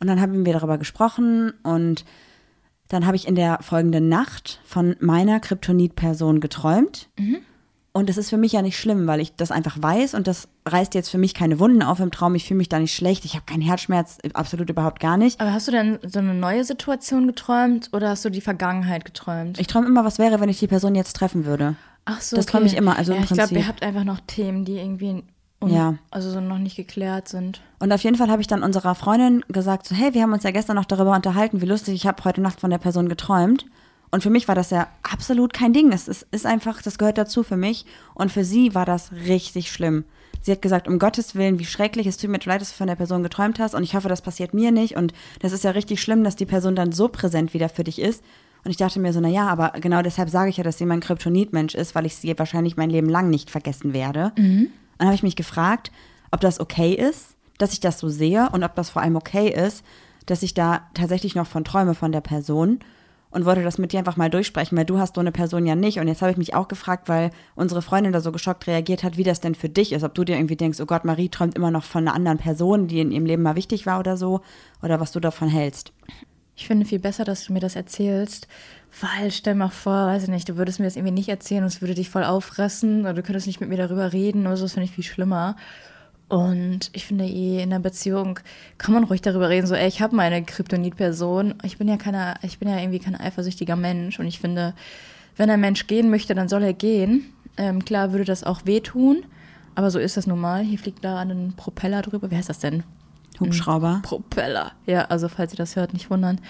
[0.00, 2.04] Und dann haben wir darüber gesprochen und
[2.88, 7.08] dann habe ich in der folgenden Nacht von meiner Kryptonit-Person geträumt.
[7.94, 10.48] Und das ist für mich ja nicht schlimm, weil ich das einfach weiß und das
[10.66, 12.34] reißt jetzt für mich keine Wunden auf im Traum.
[12.34, 13.26] Ich fühle mich da nicht schlecht.
[13.26, 15.38] Ich habe keinen Herzschmerz, absolut überhaupt gar nicht.
[15.42, 19.58] Aber hast du denn so eine neue Situation geträumt oder hast du die Vergangenheit geträumt?
[19.60, 21.76] Ich träume immer, was wäre, wenn ich die Person jetzt treffen würde.
[22.06, 23.58] Ach so, das träume ich immer, also ja, im ich glaube, Prinzip.
[23.58, 25.22] ihr habt einfach noch Themen, die irgendwie
[25.62, 25.94] Ja.
[26.10, 27.60] also so noch nicht geklärt sind.
[27.78, 30.44] Und auf jeden Fall habe ich dann unserer Freundin gesagt, so, hey, wir haben uns
[30.44, 33.66] ja gestern noch darüber unterhalten, wie lustig, ich habe heute Nacht von der Person geträumt.
[34.12, 35.90] Und für mich war das ja absolut kein Ding.
[35.90, 37.86] Es ist, ist einfach, das gehört dazu für mich.
[38.14, 40.04] Und für sie war das richtig schlimm.
[40.42, 42.88] Sie hat gesagt, um Gottes Willen, wie schrecklich, es tut mir leid, dass du von
[42.88, 43.74] der Person geträumt hast.
[43.74, 44.96] Und ich hoffe, das passiert mir nicht.
[44.96, 48.00] Und das ist ja richtig schlimm, dass die Person dann so präsent wieder für dich
[48.00, 48.22] ist.
[48.64, 50.84] Und ich dachte mir so, na ja, aber genau deshalb sage ich ja, dass sie
[50.86, 54.32] mein Kryptonitmensch ist, weil ich sie wahrscheinlich mein Leben lang nicht vergessen werde.
[54.66, 55.90] Und dann habe ich mich gefragt,
[56.30, 59.48] ob das okay ist, dass ich das so sehe und ob das vor allem okay
[59.48, 59.82] ist,
[60.26, 62.80] dass ich da tatsächlich noch von träume von der Person
[63.32, 65.74] und wollte das mit dir einfach mal durchsprechen, weil du hast so eine Person ja
[65.74, 65.98] nicht.
[65.98, 69.16] Und jetzt habe ich mich auch gefragt, weil unsere Freundin da so geschockt reagiert hat,
[69.16, 70.04] wie das denn für dich ist.
[70.04, 72.86] Ob du dir irgendwie denkst, oh Gott, Marie träumt immer noch von einer anderen Person,
[72.86, 74.42] die in ihrem Leben mal wichtig war oder so,
[74.82, 75.92] oder was du davon hältst.
[76.54, 78.46] Ich finde viel besser, dass du mir das erzählst,
[79.00, 81.68] weil stell mal vor, weiß ich nicht, du würdest mir das irgendwie nicht erzählen und
[81.68, 84.64] es würde dich voll auffressen oder du könntest nicht mit mir darüber reden oder so,
[84.64, 85.56] das finde ich viel schlimmer.
[86.32, 88.40] Und ich finde eh, in einer Beziehung
[88.78, 91.56] kann man ruhig darüber reden, so, ey, ich habe meine Kryptonit-Person.
[91.62, 94.72] Ich bin ja keiner, ich bin ja irgendwie kein eifersüchtiger Mensch und ich finde,
[95.36, 97.26] wenn ein Mensch gehen möchte, dann soll er gehen.
[97.58, 99.26] Ähm, klar würde das auch wehtun,
[99.74, 100.62] aber so ist das nun mal.
[100.62, 102.30] Hier fliegt da ein Propeller drüber.
[102.30, 102.82] Wie heißt das denn?
[103.38, 104.00] Hubschrauber.
[104.02, 104.72] Propeller.
[104.86, 106.40] Ja, also falls ihr das hört, nicht wundern.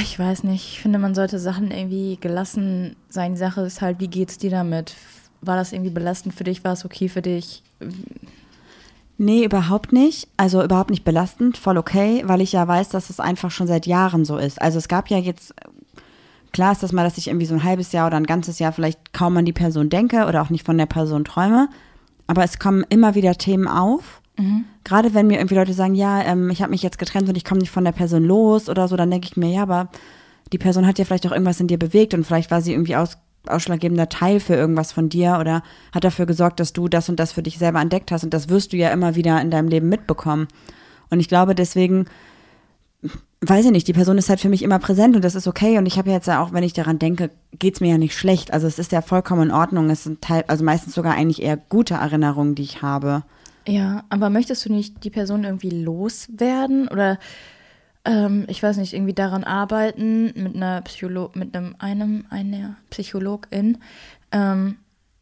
[0.00, 0.72] Ich weiß nicht.
[0.72, 3.32] Ich finde, man sollte Sachen irgendwie gelassen sein.
[3.32, 4.94] Die Sache ist halt, wie geht's dir damit?
[5.42, 6.64] War das irgendwie belastend für dich?
[6.64, 7.62] War es okay für dich?
[9.18, 10.28] Nee, überhaupt nicht.
[10.36, 13.86] Also überhaupt nicht belastend, voll okay, weil ich ja weiß, dass es einfach schon seit
[13.86, 14.62] Jahren so ist.
[14.62, 15.54] Also es gab ja jetzt,
[16.52, 18.72] klar ist das mal, dass ich irgendwie so ein halbes Jahr oder ein ganzes Jahr
[18.72, 21.68] vielleicht kaum an die Person denke oder auch nicht von der Person träume.
[22.28, 24.22] Aber es kommen immer wieder Themen auf.
[24.84, 27.44] Gerade wenn mir irgendwie Leute sagen, ja, ähm, ich habe mich jetzt getrennt und ich
[27.44, 29.88] komme nicht von der Person los oder so, dann denke ich mir, ja, aber
[30.52, 32.96] die Person hat ja vielleicht auch irgendwas in dir bewegt und vielleicht war sie irgendwie
[32.96, 37.20] aus, ausschlaggebender Teil für irgendwas von dir oder hat dafür gesorgt, dass du das und
[37.20, 39.68] das für dich selber entdeckt hast und das wirst du ja immer wieder in deinem
[39.68, 40.48] Leben mitbekommen.
[41.10, 42.06] Und ich glaube deswegen,
[43.40, 45.78] weiß ich nicht, die Person ist halt für mich immer präsent und das ist okay
[45.78, 48.52] und ich habe jetzt ja auch, wenn ich daran denke, geht's mir ja nicht schlecht.
[48.52, 49.90] Also es ist ja vollkommen in Ordnung.
[49.90, 53.22] Es sind teil, also meistens sogar eigentlich eher gute Erinnerungen, die ich habe.
[53.66, 57.18] Ja, aber möchtest du nicht die Person irgendwie loswerden oder
[58.08, 63.78] ähm, ich weiß nicht, irgendwie daran arbeiten mit einer Psycholo mit einem, einem einer Psychologin,
[64.32, 64.78] ähm,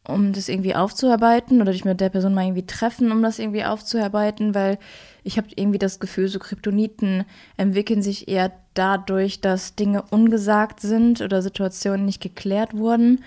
[0.07, 3.65] um das irgendwie aufzuarbeiten oder dich mit der Person mal irgendwie treffen, um das irgendwie
[3.65, 4.79] aufzuarbeiten, weil
[5.25, 7.25] ich habe irgendwie das Gefühl, so Kryptoniten
[7.57, 13.21] entwickeln sich eher dadurch, dass Dinge ungesagt sind oder Situationen nicht geklärt wurden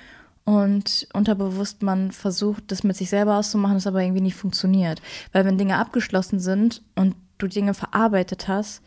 [0.47, 5.03] und unterbewusst man versucht, das mit sich selber auszumachen, das aber irgendwie nicht funktioniert.
[5.33, 8.81] Weil wenn Dinge abgeschlossen sind und du Dinge verarbeitet hast,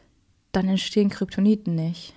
[0.54, 2.14] dann entstehen Kryptoniten nicht.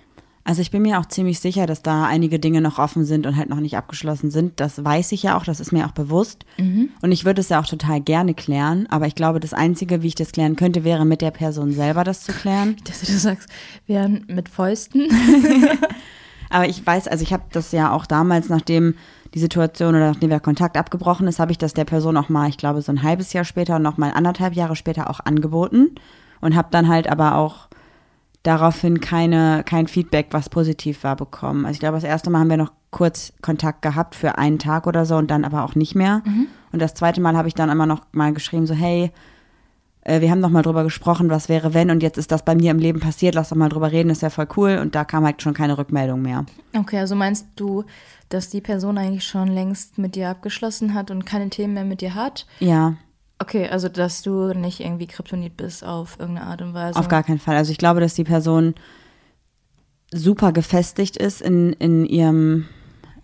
[0.47, 3.35] Also ich bin mir auch ziemlich sicher, dass da einige Dinge noch offen sind und
[3.35, 4.61] halt noch nicht abgeschlossen sind.
[4.61, 6.45] Das weiß ich ja auch, das ist mir auch bewusst.
[7.01, 8.87] Und ich würde es ja auch total gerne klären.
[8.89, 12.05] Aber ich glaube, das Einzige, wie ich das klären könnte, wäre mit der Person selber
[12.05, 12.77] das zu klären.
[12.85, 13.49] Dass du sagst,
[13.87, 15.09] wir haben mit Fäusten.
[16.49, 18.95] Aber ich weiß, also ich habe das ja auch damals, nachdem
[19.33, 22.47] die Situation oder nachdem der Kontakt abgebrochen ist, habe ich das der Person auch mal,
[22.47, 25.95] ich glaube, so ein halbes Jahr später und noch mal anderthalb Jahre später auch angeboten
[26.39, 27.67] und habe dann halt aber auch
[28.47, 31.65] daraufhin keine, kein Feedback, was positiv war, bekommen.
[31.65, 34.87] Also ich glaube, das erste Mal haben wir noch kurz Kontakt gehabt für einen Tag
[34.87, 36.23] oder so und dann aber auch nicht mehr.
[36.71, 39.11] Und das zweite Mal habe ich dann immer noch mal geschrieben, so hey,
[40.01, 42.55] äh, wir haben noch mal drüber gesprochen, was wäre wenn und jetzt ist das bei
[42.55, 45.03] mir im Leben passiert, lass doch mal drüber reden, ist ja voll cool und da
[45.03, 46.45] kam halt schon keine Rückmeldung mehr.
[46.73, 47.83] Okay, also meinst du,
[48.29, 51.99] dass die Person eigentlich schon längst mit dir abgeschlossen hat und keine Themen mehr mit
[51.99, 52.47] dir hat?
[52.59, 52.95] Ja,
[53.39, 56.99] Okay, also dass du nicht irgendwie Kryptonit bist auf irgendeine Art und Weise.
[56.99, 57.55] auf gar keinen Fall.
[57.55, 58.73] Also ich glaube, dass die Person
[60.11, 62.65] super gefestigt ist in, in ihrem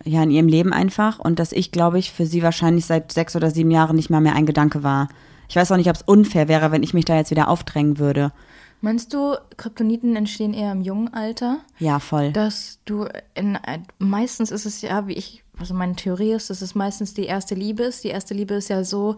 [0.04, 3.34] ja, in ihrem Leben einfach und dass ich, glaube ich, für sie wahrscheinlich seit sechs
[3.36, 5.08] oder sieben Jahren nicht mal mehr ein Gedanke war.
[5.48, 7.98] Ich weiß auch nicht, ob es unfair wäre, wenn ich mich da jetzt wieder aufdrängen
[7.98, 8.32] würde.
[8.80, 11.60] Meinst du, Kryptoniten entstehen eher im jungen Alter?
[11.78, 12.32] Ja, voll.
[12.32, 13.58] Dass du in
[13.98, 17.54] meistens ist es ja, wie ich, also meine Theorie ist, dass es meistens die erste
[17.54, 18.04] Liebe ist.
[18.04, 19.16] Die erste Liebe ist ja so,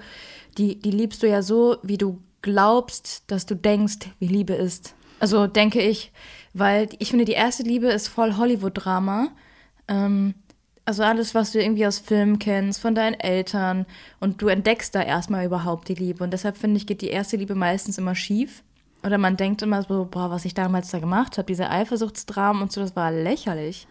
[0.59, 4.95] die, die liebst du ja so, wie du glaubst, dass du denkst, wie Liebe ist.
[5.19, 6.13] Also denke ich,
[6.53, 9.29] weil ich finde, die erste Liebe ist voll Hollywood-Drama.
[9.89, 10.35] Ähm,
[10.85, 13.87] also alles, was du irgendwie aus Filmen kennst, von deinen Eltern
[14.21, 16.23] und du entdeckst da erstmal überhaupt die Liebe.
[16.23, 18.63] Und deshalb finde ich, geht die erste Liebe meistens immer schief.
[19.03, 22.73] Oder man denkt immer so, boah, was ich damals da gemacht habe, diese Eifersuchtsdramen und
[22.73, 23.87] so, das war lächerlich.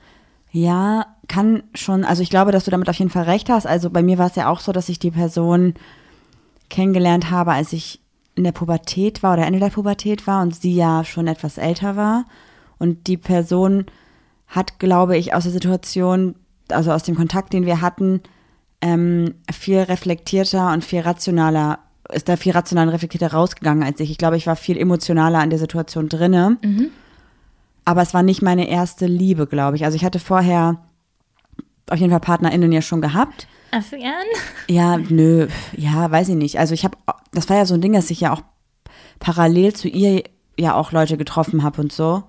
[0.56, 3.68] Ja, kann schon, also ich glaube, dass du damit auf jeden Fall recht hast.
[3.68, 5.74] Also bei mir war es ja auch so, dass ich die Person
[6.70, 8.00] kennengelernt habe, als ich
[8.36, 11.98] in der Pubertät war oder Ende der Pubertät war und sie ja schon etwas älter
[11.98, 12.24] war.
[12.78, 13.88] Und die Person
[14.48, 16.36] hat, glaube ich, aus der Situation,
[16.70, 18.22] also aus dem Kontakt, den wir hatten,
[18.80, 21.80] ähm, viel reflektierter und viel rationaler,
[22.14, 24.10] ist da viel rational reflektierter rausgegangen als ich.
[24.10, 26.60] Ich glaube, ich war viel emotionaler an der Situation drinne.
[27.86, 29.86] Aber es war nicht meine erste Liebe, glaube ich.
[29.86, 30.84] Also ich hatte vorher
[31.90, 33.48] auf jeden Fall PartnerInnen ja schon gehabt.
[33.72, 34.26] Afghan?
[34.68, 36.60] Ja, nö, ja, weiß ich nicht.
[36.60, 36.98] Also ich habe,
[37.32, 38.42] das war ja so ein Ding, dass ich ja auch
[39.20, 40.24] parallel zu ihr
[40.58, 42.24] ja auch Leute getroffen habe und so.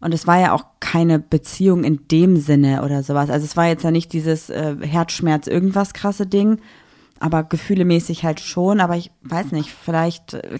[0.00, 3.30] Und es war ja auch keine Beziehung in dem Sinne oder sowas.
[3.30, 6.60] Also es war jetzt ja nicht dieses äh, Herzschmerz irgendwas krasse Ding,
[7.20, 8.80] aber gefühlemäßig halt schon.
[8.80, 10.58] Aber ich weiß nicht, vielleicht, äh,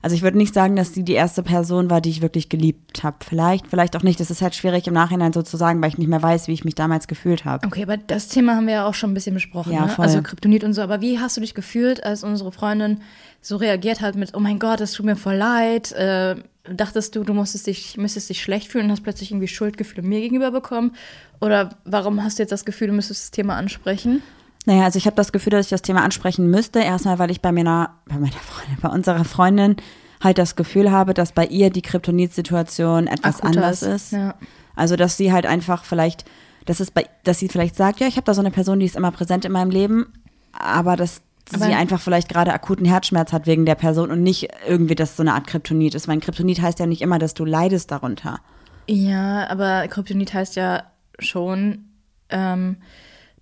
[0.00, 3.02] also ich würde nicht sagen, dass sie die erste Person war, die ich wirklich geliebt
[3.02, 3.16] habe.
[3.26, 4.20] Vielleicht, vielleicht auch nicht.
[4.20, 6.52] Das ist halt schwierig im Nachhinein so zu sagen, weil ich nicht mehr weiß, wie
[6.52, 7.66] ich mich damals gefühlt habe.
[7.66, 9.72] Okay, aber das Thema haben wir ja auch schon ein bisschen besprochen.
[9.72, 9.98] Ja, ne?
[9.98, 10.82] Also Kryptonit und so.
[10.82, 13.00] Aber wie hast du dich gefühlt, als unsere Freundin
[13.40, 15.92] so reagiert hat mit, oh mein Gott, es tut mir voll leid.
[15.92, 16.36] Äh,
[16.72, 20.20] dachtest du, du musstest dich, müsstest dich schlecht fühlen und hast plötzlich irgendwie Schuldgefühle mir
[20.20, 20.92] gegenüber bekommen?
[21.40, 24.22] Oder warum hast du jetzt das Gefühl, du müsstest das Thema ansprechen?
[24.68, 26.80] Naja, also ich habe das Gefühl, dass ich das Thema ansprechen müsste.
[26.80, 29.76] Erstmal, weil ich bei meiner, bei meiner Freundin, bei unserer Freundin
[30.22, 34.12] halt das Gefühl habe, dass bei ihr die Kryptonit-Situation etwas Akuter anders ist.
[34.12, 34.34] Ja.
[34.76, 36.26] Also, dass sie halt einfach vielleicht,
[36.66, 38.84] dass es bei, dass sie vielleicht sagt, ja, ich habe da so eine Person, die
[38.84, 40.12] ist immer präsent in meinem Leben,
[40.52, 41.22] aber dass
[41.54, 45.16] Aber- sie einfach vielleicht gerade akuten Herzschmerz hat wegen der Person und nicht irgendwie, dass
[45.16, 46.08] so eine Art Kryptonit ist.
[46.08, 48.40] Weil Kryptonit heißt ja nicht immer, dass du leidest darunter.
[48.86, 50.82] Ja, aber Kryptonit heißt ja
[51.18, 51.86] schon,
[52.28, 52.76] ähm,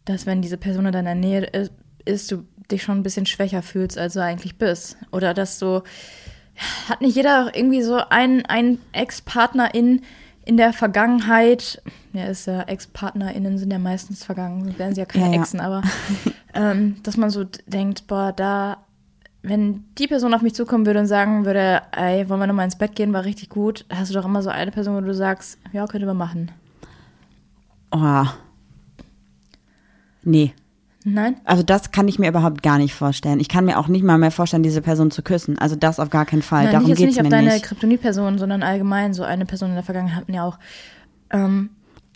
[0.06, 1.50] dass wenn diese Person in deiner Nähe
[2.04, 4.96] ist, du dich schon ein bisschen schwächer fühlst, als du eigentlich bist.
[5.12, 5.82] Oder dass du,
[6.88, 10.02] hat nicht jeder irgendwie so einen, einen Ex-Partner in,
[10.44, 15.26] in der Vergangenheit, ja, ist ja Ex-PartnerInnen sind ja meistens vergangen, wären sie ja keine
[15.26, 15.40] Ja, ja.
[15.40, 15.82] Exen, aber
[16.54, 18.78] ähm, dass man so denkt, boah, da,
[19.42, 22.78] wenn die Person auf mich zukommen würde und sagen würde, ey, wollen wir nochmal ins
[22.78, 25.58] Bett gehen, war richtig gut, hast du doch immer so eine Person, wo du sagst,
[25.72, 26.52] ja, könnte man machen.
[27.90, 28.24] Oh.
[30.26, 30.52] Nee.
[31.04, 31.36] Nein?
[31.44, 33.38] Also das kann ich mir überhaupt gar nicht vorstellen.
[33.38, 35.56] Ich kann mir auch nicht mal mehr vorstellen, diese Person zu küssen.
[35.56, 36.64] Also das auf gar keinen Fall.
[36.64, 37.64] Nein, Darum nicht, jetzt geht's nicht auf mir deine nicht.
[37.64, 40.58] Kryptonit-Person, sondern allgemein so eine Person in der Vergangenheit hatten ja auch.
[41.30, 41.70] Ähm,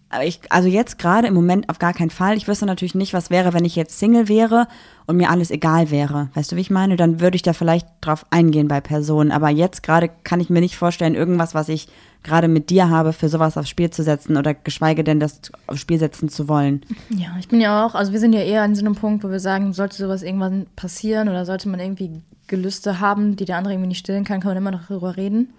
[0.09, 2.37] Aber ich, also jetzt gerade im Moment auf gar keinen Fall.
[2.37, 4.67] Ich wüsste natürlich nicht, was wäre, wenn ich jetzt Single wäre
[5.07, 6.29] und mir alles egal wäre.
[6.35, 6.97] Weißt du, wie ich meine?
[6.97, 9.31] Dann würde ich da vielleicht drauf eingehen bei Personen.
[9.31, 11.87] Aber jetzt gerade kann ich mir nicht vorstellen, irgendwas, was ich
[12.23, 15.81] gerade mit dir habe, für sowas aufs Spiel zu setzen oder geschweige denn das aufs
[15.81, 16.83] Spiel setzen zu wollen.
[17.11, 19.31] ja, ich bin ja auch, also wir sind ja eher an so einem Punkt, wo
[19.31, 23.75] wir sagen, sollte sowas irgendwann passieren oder sollte man irgendwie Gelüste haben, die der andere
[23.75, 25.51] irgendwie nicht stillen kann, kann man immer noch darüber reden.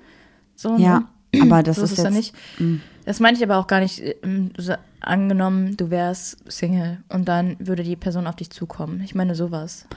[0.55, 1.41] So, Ja, ne?
[1.41, 2.63] aber das so ist ja jetzt- mm.
[2.65, 2.81] nicht.
[3.05, 4.01] Das meinte ich aber auch gar nicht.
[4.23, 9.01] ähm, so- Angenommen, du wärst Single und dann würde die Person auf dich zukommen.
[9.03, 9.87] Ich meine sowas.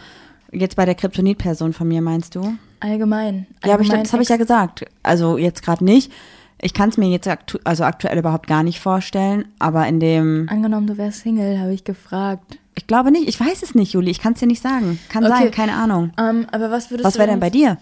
[0.51, 2.55] Jetzt bei der Kryptonit-Person von mir meinst du?
[2.81, 3.47] Allgemein.
[3.67, 4.87] Ja, aber ich, Allgemein das habe ich ja gesagt.
[5.03, 6.11] Also jetzt gerade nicht.
[6.61, 10.49] Ich kann es mir jetzt aktu also aktuell überhaupt gar nicht vorstellen, aber in dem,
[10.51, 12.59] Angenommen, du wärst Single, habe ich gefragt.
[12.75, 14.99] ich glaube nicht, ich weiß es nicht, Juli, ich kann es dir nicht sagen.
[15.09, 15.35] Kann Okay.
[15.45, 16.13] sein, keine Ahnung.
[16.19, 17.79] Ähm, aber was würdest Was wäre denn bei dir?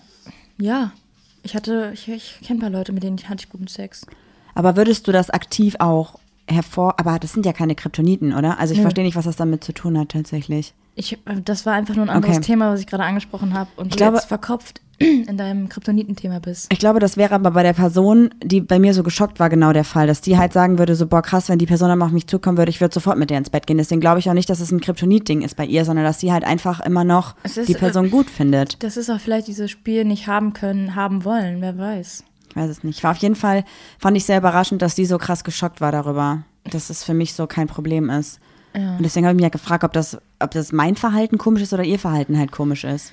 [0.59, 0.93] Ja.
[1.45, 4.07] Ich hatte, ich, ich kenne ein paar Leute, mit denen hatte ich guten Sex.
[4.55, 8.59] Aber würdest du das aktiv auch hervor, aber das sind ja keine Kryptoniten, oder?
[8.59, 8.83] Also ich Nö.
[8.83, 10.73] verstehe nicht, was das damit zu tun hat tatsächlich.
[10.95, 12.47] Ich, das war einfach nur ein anderes Okay.
[12.47, 13.71] Thema, was ich gerade angesprochen habe.
[13.77, 16.73] Und Ich du glaube- jetzt verkopft in deinem Kryptonitenthema bist.
[16.73, 19.73] Ich glaube, das wäre aber bei der Person, die bei mir so geschockt war, genau
[19.73, 22.11] der Fall, dass die halt sagen würde, so, boah, krass, wenn die Person dann auf
[22.11, 23.79] mich zukommen würde, ich würde sofort mit der ins Bett gehen.
[23.79, 26.33] Deswegen glaube ich auch nicht, dass es ein Kryptonit-Ding ist bei ihr, sondern dass sie
[26.33, 28.83] halt einfach immer noch ist, die Person äh, gut findet.
[28.83, 32.25] Das ist auch vielleicht dieses Spiel nicht haben können, haben wollen, wer weiß.
[32.51, 33.03] Ich weiß es nicht.
[33.03, 33.65] War auf jeden Fall,
[33.99, 37.33] fand ich sehr überraschend, dass die so krass geschockt war darüber, dass es für mich
[37.33, 38.41] so kein Problem ist.
[38.75, 38.97] Ja.
[38.97, 41.73] Und deswegen habe ich mich ja gefragt, ob das, ob das mein Verhalten komisch ist
[41.73, 43.13] oder ihr Verhalten halt komisch ist.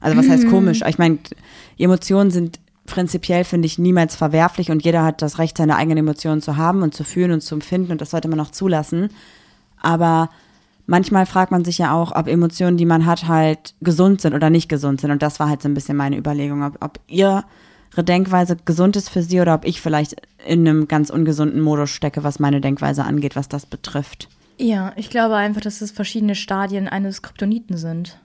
[0.00, 0.82] Also was heißt komisch?
[0.86, 1.18] Ich meine,
[1.78, 6.42] Emotionen sind prinzipiell, finde ich, niemals verwerflich und jeder hat das Recht, seine eigenen Emotionen
[6.42, 9.10] zu haben und zu fühlen und zu empfinden und das sollte man auch zulassen.
[9.80, 10.30] Aber
[10.86, 14.50] manchmal fragt man sich ja auch, ob Emotionen, die man hat, halt gesund sind oder
[14.50, 15.10] nicht gesund sind.
[15.10, 17.44] Und das war halt so ein bisschen meine Überlegung, ob, ob ihre
[17.96, 22.24] Denkweise gesund ist für sie oder ob ich vielleicht in einem ganz ungesunden Modus stecke,
[22.24, 24.28] was meine Denkweise angeht, was das betrifft.
[24.58, 28.18] Ja, ich glaube einfach, dass es verschiedene Stadien eines Kryptoniten sind.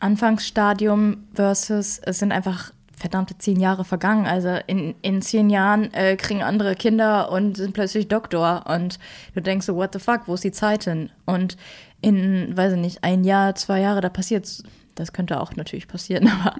[0.00, 4.26] Anfangsstadium versus es sind einfach verdammte zehn Jahre vergangen.
[4.26, 8.98] Also in, in zehn Jahren äh, kriegen andere Kinder und sind plötzlich Doktor und
[9.34, 11.10] du denkst so, what the fuck, wo ist die Zeit hin?
[11.24, 11.56] Und
[12.00, 14.62] in, weiß ich nicht, ein Jahr, zwei Jahre, da passiert's.
[14.96, 16.56] Das könnte auch natürlich passieren, aber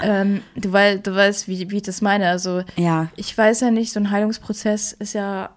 [0.00, 2.28] ähm, du, wei du weißt, wie, wie ich das meine.
[2.28, 3.06] Also Ja.
[3.14, 5.50] ich weiß ja nicht, so ein Heilungsprozess ist ja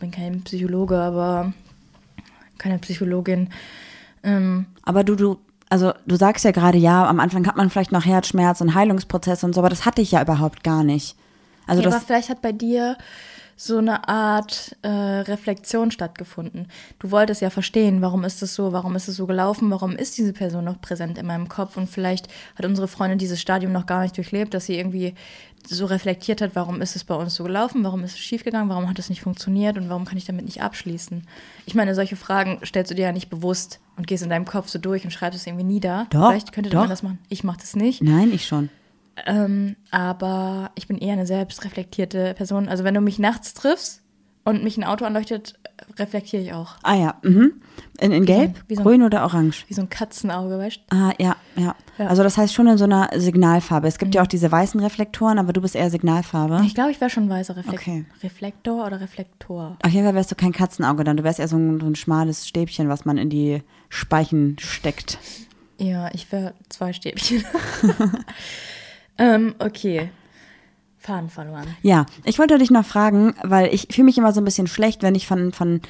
[0.00, 1.52] bin kein Psychologe, aber
[2.58, 3.50] keine Psychologin.
[4.24, 5.38] Ähm, Aber du, du,
[5.70, 9.44] also du sagst ja gerade, ja, am Anfang hat man vielleicht noch Herzschmerz und Heilungsprozess
[9.44, 11.16] und so, aber das hatte ich ja überhaupt gar nicht.
[11.66, 12.96] Also ja, aber vielleicht hat bei dir
[13.60, 16.68] so eine Art äh, Reflexion stattgefunden.
[17.00, 20.16] Du wolltest ja verstehen, warum ist es so, warum ist es so gelaufen, warum ist
[20.16, 23.86] diese Person noch präsent in meinem Kopf und vielleicht hat unsere Freundin dieses Stadium noch
[23.86, 25.14] gar nicht durchlebt, dass sie irgendwie
[25.66, 28.88] so reflektiert hat, warum ist es bei uns so gelaufen, warum ist es schiefgegangen, warum
[28.88, 31.26] hat es nicht funktioniert und warum kann ich damit nicht abschließen.
[31.66, 34.68] Ich meine, solche Fragen stellst du dir ja nicht bewusst und gehst in deinem Kopf
[34.68, 36.06] so durch und schreibst es irgendwie nieder.
[36.10, 36.80] Doch, Vielleicht könnte doch.
[36.80, 37.18] man das machen.
[37.28, 38.02] Ich mache das nicht.
[38.02, 38.70] nein, ich schon.
[39.26, 42.68] Ähm, aber ich bin eher eine selbstreflektierte Person.
[42.68, 44.02] Also wenn du mich nachts triffst
[44.48, 45.54] und mich ein Auto anleuchtet,
[45.98, 46.76] reflektiere ich auch.
[46.82, 47.60] Ah ja, mhm.
[48.00, 49.64] In, in gelb, wie so ein- grün oder orange?
[49.68, 50.96] Wie so ein Katzenauge, weißt du?
[50.96, 52.06] Ah, ja, ja, Ja.
[52.06, 53.86] Also das heißt schon in so einer Signalfarbe.
[53.88, 56.62] Es gibt ja auch diese weißen Reflektoren, aber du bist eher Signalfarbe.
[56.64, 58.04] Ich glaube, ich wäre schon weißer Reflek Okay.
[58.22, 59.76] Reflektor oder Reflektor.
[59.82, 61.16] Auf jeden Fall wärst du kein Katzenauge dann.
[61.16, 65.18] Du wärst eher so ein, so ein schmales Stäbchen, was man in die Speichen steckt.
[65.78, 67.44] Ja, ich wäre zwei Stäbchen.
[69.18, 70.10] ähm, okay.
[71.08, 71.66] Faden verloren.
[71.82, 75.02] Ja, ich wollte dich noch fragen, weil ich fühle mich immer so ein bisschen schlecht,
[75.02, 75.80] wenn ich von, von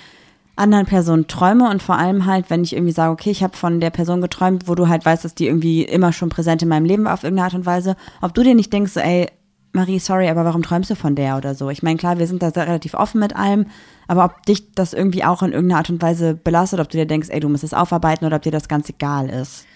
[0.54, 3.80] anderen Personen träume und vor allem halt, wenn ich irgendwie sage, okay, ich habe von
[3.80, 6.84] der Person geträumt, wo du halt weißt, dass die irgendwie immer schon präsent in meinem
[6.84, 9.28] Leben war auf irgendeine Art und Weise, ob du dir nicht denkst, so, ey,
[9.72, 11.68] Marie, sorry, aber warum träumst du von der oder so?
[11.68, 13.66] Ich meine, klar, wir sind da relativ offen mit allem,
[14.06, 17.06] aber ob dich das irgendwie auch in irgendeiner Art und Weise belastet, ob du dir
[17.06, 19.66] denkst, ey, du musst es aufarbeiten oder ob dir das ganz egal ist.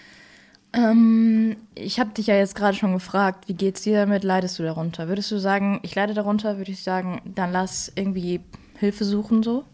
[0.73, 4.23] Ähm, ich habe dich ja jetzt gerade schon gefragt, wie geht's dir damit?
[4.23, 5.07] Leidest du darunter?
[5.07, 6.57] Würdest du sagen, ich leide darunter?
[6.57, 8.41] Würde ich sagen, dann lass irgendwie
[8.79, 9.65] Hilfe suchen so.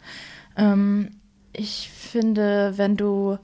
[0.58, 1.12] Ähm,
[1.54, 3.38] ich finde, wenn du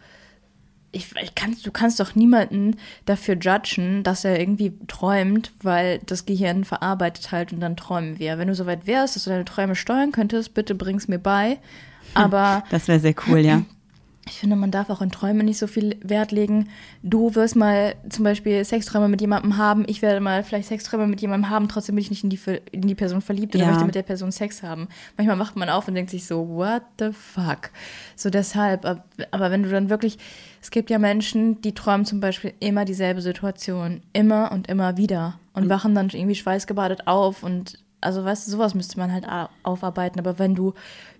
[0.95, 6.25] ich, ich kannst, du kannst doch niemanden dafür judgen, dass er irgendwie träumt, weil das
[6.25, 8.37] Gehirn verarbeitet halt und dann träumen wir.
[8.37, 11.59] Wenn du soweit wärst, dass du deine Träume steuern könntest, bitte bring's mir bei.
[12.13, 13.63] Aber Das wäre sehr cool, ja.
[14.27, 16.69] Ich finde, man darf auch in Träume nicht so viel Wert legen.
[17.03, 21.21] Du wirst mal zum Beispiel Sexträume mit jemandem haben, ich werde mal vielleicht Sexträume mit
[21.21, 22.39] jemandem haben, trotzdem bin ich nicht in die,
[22.71, 23.69] in die Person verliebt oder Ja.
[23.69, 24.87] möchte mit der Person Sex haben.
[25.15, 27.69] Manchmal wacht man auf und denkt sich so, what the fuck?
[28.15, 30.17] So deshalb, ab- aber wenn du dann wirklich,
[30.61, 35.39] es gibt ja Menschen, die träumen zum Beispiel immer dieselbe Situation, immer und immer wieder
[35.53, 39.25] und wachen dann irgendwie schweißgebadet auf und also weißt du, sowas müsste man halt
[39.63, 40.19] aufarbeiten.
[40.19, 40.73] Aber wenn du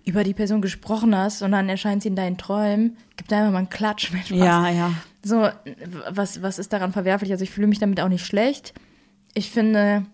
[0.04, 3.52] über die Person gesprochen hast und dann erscheint sie in deinen Träumen, gib da einfach
[3.52, 4.12] mal einen Klatsch.
[4.12, 4.38] Mensch, was?
[4.38, 4.92] Ja, ja.
[5.22, 5.48] So,
[6.08, 7.32] was, was ist daran verwerflich?
[7.32, 8.72] Also ich fühle mich damit auch nicht schlecht.
[9.34, 10.06] Ich finde,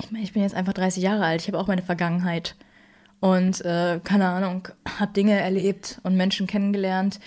[0.00, 1.42] ich meine, ich bin jetzt einfach 30 Jahre alt.
[1.42, 2.56] Ich habe auch meine Vergangenheit.
[3.20, 7.20] Und äh, keine Ahnung, habe Dinge erlebt und Menschen kennengelernt,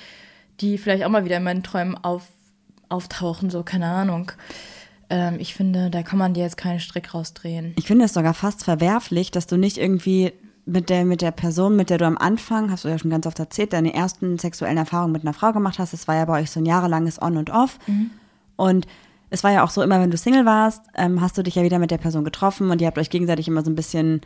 [0.61, 2.27] die vielleicht auch mal wieder in meinen Träumen auf,
[2.89, 3.49] auftauchen.
[3.49, 4.31] So, keine Ahnung.
[5.09, 7.73] Ähm, ich finde, da kann man dir jetzt keinen Strick rausdrehen.
[7.77, 10.33] Ich finde es sogar fast verwerflich, dass du nicht irgendwie
[10.65, 13.25] mit der, mit der Person, mit der du am Anfang, hast du ja schon ganz
[13.25, 15.93] oft erzählt, deine ersten sexuellen Erfahrungen mit einer Frau gemacht hast.
[15.93, 17.79] Es war ja bei euch so ein jahrelanges On und Off.
[18.55, 18.85] Und
[19.29, 21.63] es war ja auch so, immer wenn du Single warst, ähm, hast du dich ja
[21.63, 24.21] wieder mit der Person getroffen und ihr habt euch gegenseitig immer so ein bisschen,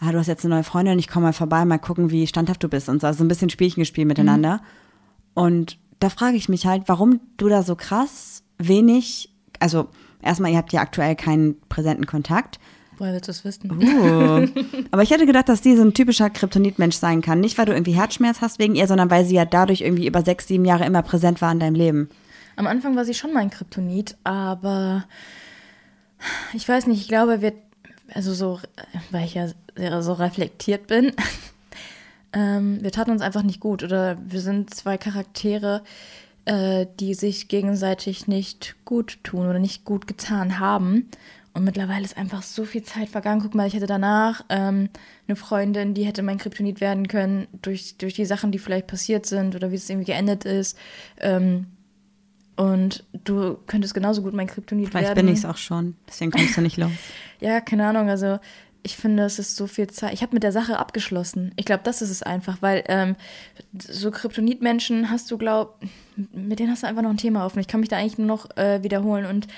[0.00, 2.62] ah, du hast jetzt eine neue Freundin, ich komme mal vorbei, mal gucken, wie standhaft
[2.62, 3.06] du bist und so.
[3.06, 4.60] Also so ein bisschen Spielchen gespielt miteinander.
[5.34, 9.88] Und da frage ich mich halt, warum du da so krass wenig, also
[10.24, 12.58] erstmal, ihr habt ja aktuell keinen präsenten Kontakt.
[12.98, 13.70] Woher willst du es wissen?
[13.72, 14.46] Uh.
[14.90, 17.40] Aber ich hätte gedacht, dass die so ein typischer Kryptonit-Mensch sein kann.
[17.40, 20.22] Nicht, weil du irgendwie Herzschmerz hast wegen ihr, sondern weil sie ja dadurch irgendwie über
[20.22, 22.08] sechs, sieben Jahre immer präsent war in deinem Leben.
[22.56, 25.04] Am Anfang war sie schon mein Kryptonit, aber
[26.52, 27.52] ich weiß nicht, ich glaube, wir,
[28.12, 28.60] also so,
[29.10, 31.12] weil ich ja sehr so reflektiert bin,
[32.32, 35.82] ähm, wir taten uns einfach nicht gut oder wir sind zwei Charaktere,
[36.46, 41.08] äh, die sich gegenseitig nicht gut tun oder nicht gut getan haben.
[41.54, 43.40] Und mittlerweile ist einfach so viel Zeit vergangen.
[43.40, 44.88] Guck mal, ich hatte danach ähm,
[45.28, 49.24] eine Freundin, die hätte mein Kryptonit werden können durch, durch die Sachen, die vielleicht passiert
[49.24, 50.76] sind oder wie es irgendwie geendet ist.
[51.20, 51.66] Ähm,
[52.56, 55.26] und du könntest genauso gut mein Kryptonit Vielleicht werden.
[55.26, 56.90] bin ich es auch schon, deswegen kommst du nicht los.
[57.40, 58.08] Ja, keine Ahnung.
[58.08, 58.38] Also
[58.84, 60.12] ich finde, es ist so viel Zeit.
[60.12, 61.52] Ich habe mit der Sache abgeschlossen.
[61.56, 63.16] Ich glaube, das ist es einfach, weil ähm,
[63.78, 65.80] so Kryptonit-Menschen hast du, glaub,
[66.16, 67.60] mit denen hast du einfach noch ein Thema offen.
[67.60, 69.24] Ich kann mich da eigentlich nur noch äh, wiederholen.
[69.24, 69.48] Und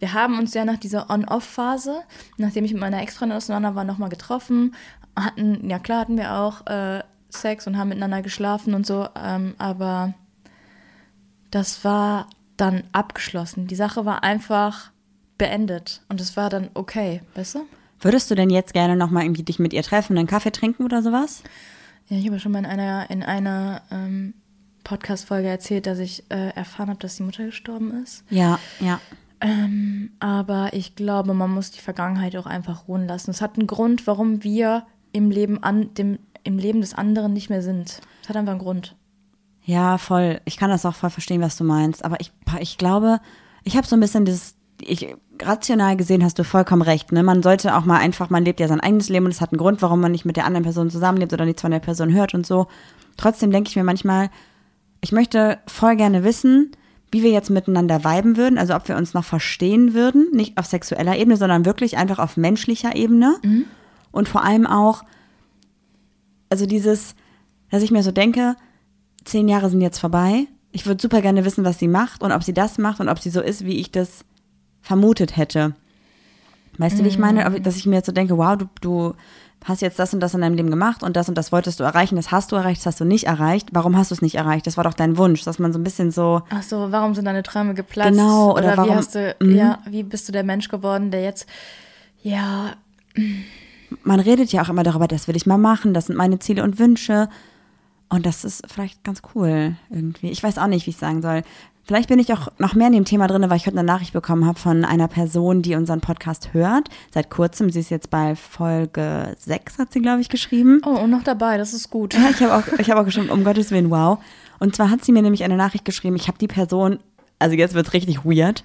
[0.00, 2.02] wir haben uns ja nach dieser On-Off-Phase,
[2.36, 4.74] nachdem ich mit meiner Ex-Freundin auseinander war, nochmal getroffen.
[5.16, 9.08] Hatten, ja klar, hatten wir auch äh, Sex und haben miteinander geschlafen und so.
[9.16, 10.12] Ähm, aber
[11.50, 12.28] das war
[12.58, 13.66] dann abgeschlossen.
[13.66, 14.90] Die Sache war einfach
[15.38, 17.66] beendet und es war dann okay, weißt du?
[18.04, 21.02] Würdest du denn jetzt gerne nochmal irgendwie dich mit ihr treffen, einen Kaffee trinken oder
[21.02, 21.42] sowas?
[22.08, 24.34] Ja, ich habe schon mal in einer, in einer ähm,
[24.84, 28.22] Podcast-Folge erzählt, dass ich äh, erfahren habe, dass die Mutter gestorben ist.
[28.28, 29.00] Ja, ja.
[29.40, 33.30] Ähm, aber ich glaube, man muss die Vergangenheit auch einfach ruhen lassen.
[33.30, 37.48] Es hat einen Grund, warum wir im Leben an dem im Leben des anderen nicht
[37.48, 38.00] mehr sind.
[38.20, 38.94] Das hat einfach einen Grund.
[39.64, 40.42] Ja, voll.
[40.44, 42.04] Ich kann das auch voll verstehen, was du meinst.
[42.04, 43.18] Aber ich, ich glaube,
[43.62, 47.12] ich habe so ein bisschen dieses, ich, rational gesehen hast du vollkommen recht.
[47.12, 47.22] Ne?
[47.22, 49.58] Man sollte auch mal einfach, man lebt ja sein eigenes Leben und es hat einen
[49.58, 52.34] Grund, warum man nicht mit der anderen Person zusammenlebt oder nichts von der Person hört
[52.34, 52.66] und so.
[53.16, 54.30] Trotzdem denke ich mir manchmal,
[55.00, 56.72] ich möchte voll gerne wissen,
[57.10, 60.66] wie wir jetzt miteinander viben würden, also ob wir uns noch verstehen würden, nicht auf
[60.66, 63.36] sexueller Ebene, sondern wirklich einfach auf menschlicher Ebene.
[63.44, 63.66] Mhm.
[64.10, 65.04] Und vor allem auch,
[66.50, 67.14] also dieses,
[67.70, 68.56] dass ich mir so denke,
[69.24, 70.46] zehn Jahre sind jetzt vorbei.
[70.72, 73.20] Ich würde super gerne wissen, was sie macht und ob sie das macht und ob
[73.20, 74.24] sie so ist, wie ich das
[74.84, 75.74] vermutet hätte.
[76.78, 77.46] Weißt du, wie ich meine?
[77.46, 79.14] Ob- Dass ich mir jetzt so denke, wow, du, du
[79.64, 81.84] hast jetzt das und das in deinem Leben gemacht und das und das wolltest du
[81.84, 83.68] erreichen, das hast du erreicht, das hast du nicht erreicht.
[83.72, 84.66] Warum hast du es nicht erreicht?
[84.66, 87.24] Das war doch dein Wunsch, dass man so ein bisschen so, Ach so, warum sind
[87.24, 88.10] deine Träume geplatzt?
[88.10, 89.56] Genau, oder oder, wie warum- hast du, Mhm.
[89.56, 91.46] ja, wie bist du der Mensch geworden, der jetzt,
[92.22, 92.72] ja,
[94.02, 96.62] man redet ja auch immer darüber, das will ich mal machen, das sind meine Ziele
[96.62, 97.28] und Wünsche.
[98.10, 100.30] Und das ist vielleicht ganz cool irgendwie.
[100.30, 101.42] Ich weiß auch nicht, wie ich sagen soll.
[101.86, 104.14] Vielleicht bin ich auch noch mehr in dem Thema drin, weil ich heute eine Nachricht
[104.14, 106.88] bekommen habe von einer Person, die unseren Podcast hört.
[107.12, 107.68] Seit kurzem.
[107.68, 110.80] Sie ist jetzt bei Folge 6, hat sie, glaube ich, geschrieben.
[110.86, 112.14] oh, und noch dabei, das ist gut.
[112.14, 114.18] Ja, ich habe auch, ich hab auch geschrieben, um Gottes Willen, wow.
[114.60, 117.00] Und zwar hat sie mir nämlich eine Nachricht geschrieben, ich habe die Person,
[117.38, 118.64] also jetzt wird es richtig weird,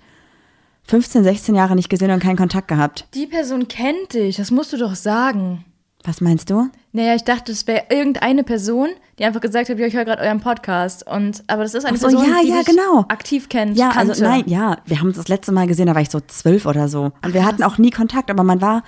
[0.84, 3.06] 15, 16 Jahre nicht gesehen und keinen Kontakt gehabt.
[3.14, 5.66] Die Person kennt dich, das musst du doch sagen.
[6.06, 6.70] Was meinst du?
[6.94, 8.88] Naja, ich dachte, es wäre irgendeine Person,
[9.20, 11.06] die einfach gesagt hat, ja, ich höre gerade euren Podcast.
[11.06, 13.06] Und, aber das ist eine Ach so, Person, ja, die ja, genau.
[13.10, 13.78] aktiv kennt.
[13.78, 14.12] Ja, kannte.
[14.12, 16.66] also nein, ja, wir haben uns das letzte Mal gesehen, da war ich so zwölf
[16.66, 17.12] oder so.
[17.24, 18.84] Und wir hatten auch nie Kontakt, aber man war,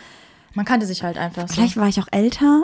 [0.53, 1.53] Man kannte sich halt einfach so.
[1.55, 2.63] vielleicht war ich auch älter.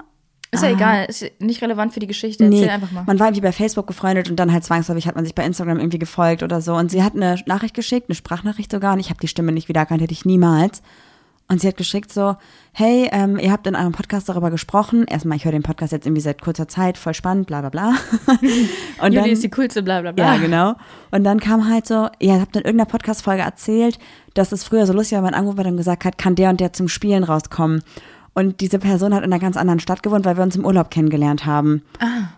[0.50, 2.46] Ist ja egal, ist nicht relevant für die Geschichte.
[2.46, 3.04] Erzähl Nee, einfach mal.
[3.06, 5.78] man war irgendwie bei Facebook befreundet und dann halt zwangsläufig hat man sich bei Instagram
[5.80, 6.74] irgendwie gefolgt oder so.
[6.74, 9.68] Und sie hat eine Nachricht geschickt, eine Sprachnachricht sogar, und ich habe die Stimme nicht
[9.68, 10.82] wiedererkannt, hätte ich niemals.
[11.50, 12.36] Und sie hat geschickt so,
[12.74, 15.06] hey, ähm, ihr habt in eurem Podcast darüber gesprochen.
[15.06, 17.94] Erstmal, ich höre den Podcast jetzt irgendwie seit kurzer Zeit, voll spannend, bla bla bla.
[19.02, 20.36] und Juli ist die coolste, bla bla bla.
[20.36, 20.76] Ja, genau.
[21.12, 23.98] Und dann kam halt so, ihr habt in irgendeiner Podcast-Folge erzählt,
[24.34, 26.50] dass es früher so lustig war, wenn man angerufen hat und gesagt hat, kann der
[26.50, 27.82] und der zum Spielen rauskommen.
[28.34, 30.92] Und diese Person hat in einer ganz anderen Stadt gewohnt, weil wir uns im Urlaub
[30.92, 31.82] kennengelernt haben.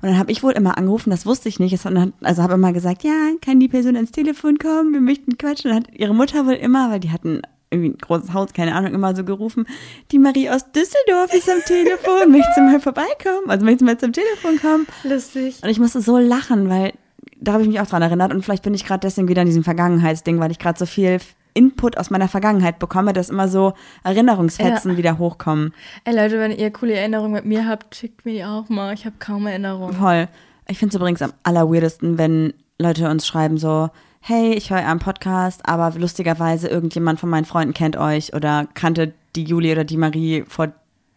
[0.02, 1.78] Und dann habe ich wohl immer angerufen, das wusste ich nicht.
[2.22, 5.72] Also habe immer gesagt, ja, kann die Person ans Telefon kommen, wir möchten quatschen.
[5.72, 7.42] Und dann hat ihre Mutter wohl immer, weil die hatten
[7.72, 9.66] irgendwie ein großes Haus, keine Ahnung, immer so gerufen,
[10.12, 13.48] die Marie aus Düsseldorf ist am Telefon, möchtest du mal vorbeikommen?
[13.50, 14.88] Also möchtest du mal zum Telefon kommen?
[15.04, 15.60] Lustig.
[15.64, 16.94] Und ich musste so lachen, weil
[17.40, 19.48] da habe ich mich auch dran erinnert und vielleicht bin ich gerade deswegen wieder in
[19.48, 21.20] diesem Vergangenheitsding, weil ich gerade so viel
[21.54, 24.98] Input aus meiner Vergangenheit bekomme, dass immer so Erinnerungsfetzen Ja.
[24.98, 25.74] wieder hochkommen.
[26.06, 28.94] Ey Leute, wenn ihr coole Erinnerungen mit mir habt, schickt mir die auch mal.
[28.94, 29.94] Ich habe kaum Erinnerungen.
[29.96, 30.28] Voll.
[30.68, 33.90] Ich finde es übrigens am allerweirdesten, wenn Leute uns schreiben so,
[34.22, 39.14] hey, ich höre euren Podcast, aber lustigerweise irgendjemand von meinen Freunden kennt euch oder kannte
[39.36, 40.72] die Juli oder die Marie vor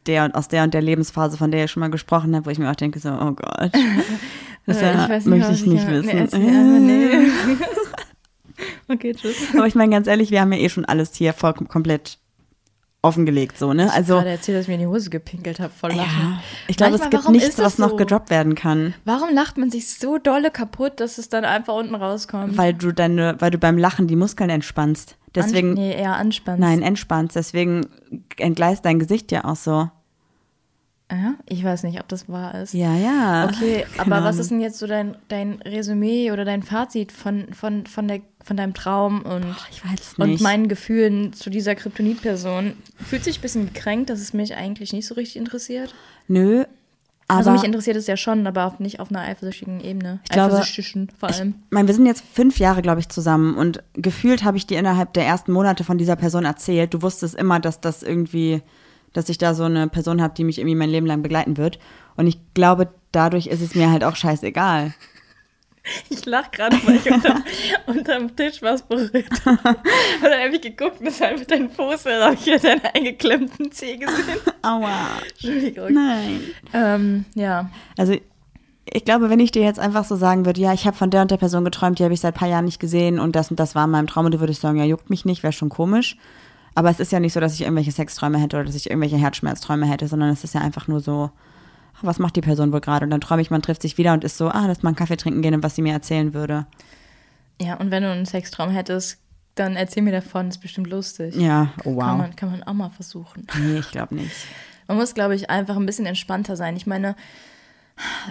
[0.07, 2.50] der und aus der und der Lebensphase, von der ihr schon mal gesprochen habt, wo
[2.50, 3.72] ich mir auch denke so, oh Gott.
[4.64, 6.86] Das ja, möchte was ich nicht kann- wissen.
[6.86, 7.28] Nee.
[8.88, 9.48] okay, tschüss.
[9.57, 12.18] Aber ich meine ganz ehrlich, wir haben ja eh schon alles hier voll komplett
[13.03, 13.84] offengelegt, so, ne?
[13.84, 16.20] Also, Also, gerade erzählt, dass ich mir in die Hose gepinkelt habe, voll lachen.
[16.20, 17.96] ja, ich glaube, es gibt nichts, was noch so?
[17.96, 21.94] gedroppt werden kann, Warum lacht man sich so dolle kaputt, dass es dann einfach unten
[21.96, 22.57] rauskommt?
[22.57, 25.16] weil du deine, weil du beim Lachen die Muskeln entspannst.
[25.34, 26.61] Deswegen, An, nee, eher anspannst.
[26.61, 27.34] nein, entspannst.
[27.36, 27.86] Deswegen
[28.36, 29.90] entgleist dein Gesicht ja auch so.
[31.11, 32.72] Ja, ich weiß nicht, ob das wahr ist.
[32.72, 33.44] Ja, ja.
[33.44, 34.40] Okay, Keine aber was Ahnung.
[34.40, 38.57] ist denn jetzt so dein, dein Resümee oder dein Fazit von, von, von, der, von
[38.57, 39.57] deinem Traum und,
[39.95, 42.74] es und meinen Gefühlen zu dieser Kryptonit-Person?
[42.97, 45.95] Fühlt sich ein bisschen gekränkt, dass es mich eigentlich nicht so richtig interessiert?
[46.28, 46.64] Nö.
[47.28, 50.20] Aber also mich interessiert es ja schon, aber auch nicht auf einer eifersüchtigen Ebene.
[50.24, 51.55] Ich glaube, Eifersüchtigen vor allem.
[51.64, 54.78] Ich meine, wir sind jetzt fünf Jahre, glaube ich, zusammen und gefühlt habe ich dir
[54.78, 56.93] innerhalb der ersten Monate von dieser Person erzählt.
[56.93, 58.61] Du wusstest immer, dass das irgendwie,
[59.14, 61.78] dass ich da so eine Person habe, die mich irgendwie mein Leben lang begleiten wird.
[62.16, 64.93] Und ich glaube, dadurch ist es mir halt auch scheißegal.
[66.09, 67.43] Ich lach gerade, weil ich unter,
[67.87, 69.68] unterm Tisch was berührt habe.
[69.68, 72.59] Und dann habe ich geguckt und das war einfach dein Fuß, da habe ich wieder
[72.59, 74.39] deinen eingeklemmten Zeh gesehen.
[74.62, 75.18] Aua.
[75.28, 75.93] Entschuldigung.
[75.93, 76.41] Nein.
[76.72, 77.68] Ähm, ja.
[77.97, 78.14] Also
[78.85, 81.22] ich glaube, wenn ich dir jetzt einfach so sagen würde, ja, ich habe von der
[81.22, 83.51] und der Person geträumt, die habe ich seit ein paar Jahren nicht gesehen und das
[83.51, 85.53] und das war in meinem Traum und du würdest sagen, ja, juckt mich nicht, wäre
[85.53, 86.16] schon komisch.
[86.74, 89.16] Aber es ist ja nicht so, dass ich irgendwelche Sexträume hätte oder dass ich irgendwelche
[89.16, 91.30] Herzschmerzträume hätte, sondern es ist ja einfach nur so,
[92.01, 93.05] was macht die Person wohl gerade?
[93.05, 94.97] Und dann träume ich, man trifft sich wieder und ist so, ah, lass mal einen
[94.97, 96.66] Kaffee trinken gehen und was sie mir erzählen würde.
[97.61, 99.18] Ja, und wenn du einen Sextraum hättest,
[99.55, 101.34] dann erzähl mir davon, ist bestimmt lustig.
[101.36, 102.18] Ja, oh, Kann, wow.
[102.18, 103.47] man, kann man auch mal versuchen.
[103.59, 104.30] Nee, ich glaube nicht.
[104.88, 106.76] Man muss, glaube ich, einfach ein bisschen entspannter sein.
[106.76, 107.14] Ich meine,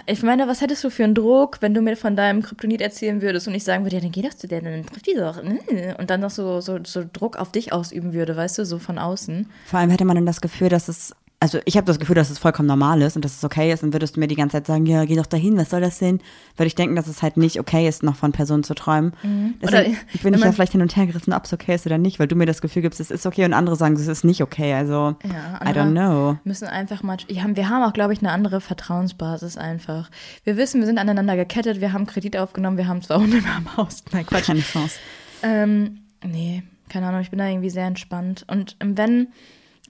[0.06, 3.22] ich meine, was hättest du für einen Druck, wenn du mir von deinem Kryptonit erzählen
[3.22, 5.38] würdest und ich sagen würde, ja, dann geh doch zu der, dann trifft die doch.
[5.42, 8.78] äh, Und dann noch so, so, so Druck auf dich ausüben würde, weißt du, so
[8.78, 9.48] von außen.
[9.66, 12.30] Vor allem hätte man dann das Gefühl, dass es also ich habe das Gefühl, dass
[12.30, 14.58] es vollkommen normal ist und dass es okay ist, dann würdest du mir die ganze
[14.58, 16.20] Zeit sagen, ja, geh doch dahin, was soll das denn?
[16.56, 19.12] Würde ich denken, dass es halt nicht okay ist, noch von Personen zu träumen.
[19.24, 19.54] Mhm.
[19.60, 21.98] Deswegen Oder bin ich ja vielleicht hin und her gerissen, ob es okay ist oder
[21.98, 24.22] nicht, weil du mir das Gefühl gibst, es ist okay und andere sagen, es ist
[24.22, 24.72] nicht okay.
[24.72, 26.38] Also, Ja, I don't know.
[26.44, 27.16] müssen einfach mal.
[27.26, 30.12] Ja, wir haben auch, glaube ich, eine andere Vertrauensbasis einfach.
[30.44, 33.76] Wir wissen, wir sind aneinander gekettet, wir haben Kredit aufgenommen, wir haben zwei Hunde, ein
[33.76, 34.04] Haus.
[34.12, 34.46] Nein, Quatsch.
[34.46, 35.00] Keine Chance.
[35.42, 38.44] Ähm, nee, keine Ahnung, ich bin da irgendwie sehr entspannt.
[38.46, 39.26] Und ähm, wenn,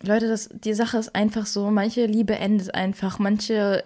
[0.03, 3.84] Leute, das, die Sache ist einfach so, manche Liebe endet einfach, manche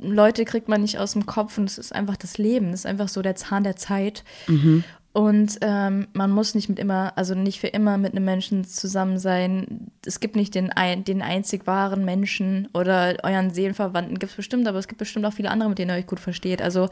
[0.00, 2.86] Leute kriegt man nicht aus dem Kopf und es ist einfach das Leben, das ist
[2.86, 4.24] einfach so der Zahn der Zeit.
[5.12, 9.18] Und ähm, man muss nicht mit immer, also nicht für immer mit einem Menschen zusammen
[9.18, 9.90] sein.
[10.04, 14.68] Es gibt nicht den, ein, den einzig wahren Menschen oder euren Seelenverwandten gibt es bestimmt,
[14.68, 16.60] aber es gibt bestimmt auch viele andere, mit denen ihr euch gut versteht.
[16.60, 16.90] Also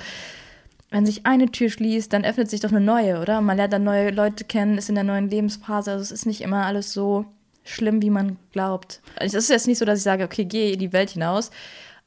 [0.91, 3.43] wenn sich eine Tür schließt, dann öffnet sich doch eine neue, oder?
[3.43, 5.93] Man lernt dann neue Leute kennen, ist in der neuen Lebensphase.
[5.93, 7.27] Also es ist nicht immer alles so
[7.65, 9.01] schlimm, wie man glaubt.
[9.17, 11.51] Es ist jetzt nicht so, dass ich sage, okay, geh in die Welt hinaus.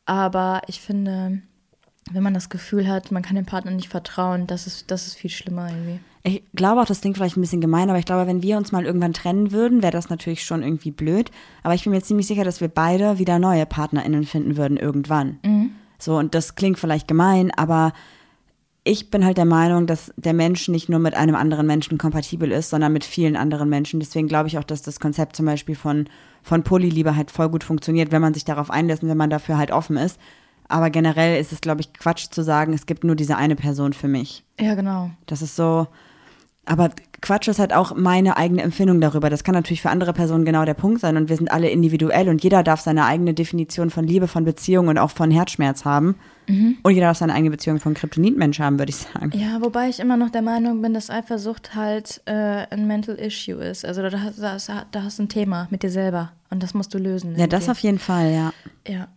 [0.05, 1.41] Aber ich finde,
[2.11, 5.15] wenn man das Gefühl hat, man kann dem Partner nicht vertrauen, das ist, das ist
[5.15, 5.99] viel schlimmer irgendwie.
[6.23, 8.71] Ich glaube auch, das klingt vielleicht ein bisschen gemein, aber ich glaube, wenn wir uns
[8.71, 11.31] mal irgendwann trennen würden, wäre das natürlich schon irgendwie blöd.
[11.63, 15.39] Aber ich bin mir ziemlich sicher, dass wir beide wieder neue PartnerInnen finden würden irgendwann.
[15.99, 17.93] So, und das klingt vielleicht gemein, aber
[18.87, 22.51] ich bin halt der Meinung, dass der Mensch nicht nur mit einem anderen Menschen kompatibel
[22.51, 23.99] ist, sondern mit vielen anderen Menschen.
[23.99, 26.07] Deswegen glaube ich auch, dass das Konzept zum Beispiel von,
[26.41, 29.57] von Polyliebe halt voll gut funktioniert, wenn man sich darauf einlässt und wenn man dafür
[29.57, 30.19] halt offen ist.
[30.69, 33.93] Aber generell ist es, glaube ich, Quatsch zu sagen, es gibt nur diese eine Person
[33.93, 34.43] für mich.
[34.59, 35.11] Ja, genau.
[35.25, 35.87] Das ist so.
[36.65, 36.89] Aber
[37.21, 39.29] Quatsch ist halt auch meine eigene Empfindung darüber.
[39.29, 42.29] Das kann natürlich für andere Personen genau der Punkt sein und wir sind alle individuell
[42.29, 46.15] und jeder darf seine eigene Definition von Liebe, von Beziehung und auch von Herzschmerz haben.
[46.47, 49.31] Und jeder darf seine eigene Beziehung von Kryptonitmensch haben, würde ich sagen.
[49.35, 52.31] Ja, wobei ich immer noch der Meinung bin, dass Eifersucht halt äh,
[52.69, 53.83] ein Mental Issue ist.
[53.83, 56.93] Also da, hast- da, da hast du ein Thema mit dir selber und das musst
[56.93, 57.35] du lösen.
[57.37, 57.71] Ja, das irgendwie.
[57.71, 58.53] auf jeden Fall, ja.
[58.87, 59.07] Ja.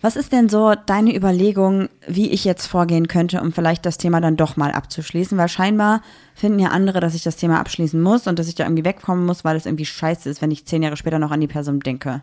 [0.00, 4.20] Was ist denn so deine Überlegung, wie ich jetzt vorgehen könnte, um vielleicht das Thema
[4.20, 5.36] dann doch mal abzuschließen?
[5.38, 6.02] Weil scheinbar
[6.34, 9.24] finden ja andere, dass ich das Thema abschließen muss und dass ich da irgendwie wegkommen
[9.24, 11.80] muss, weil es irgendwie scheiße ist, wenn ich zehn Jahre später noch an die Person
[11.80, 12.22] denke.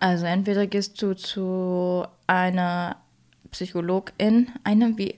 [0.00, 2.96] Also entweder gehst du zu einer
[3.50, 5.16] Psychologin, eine, wie,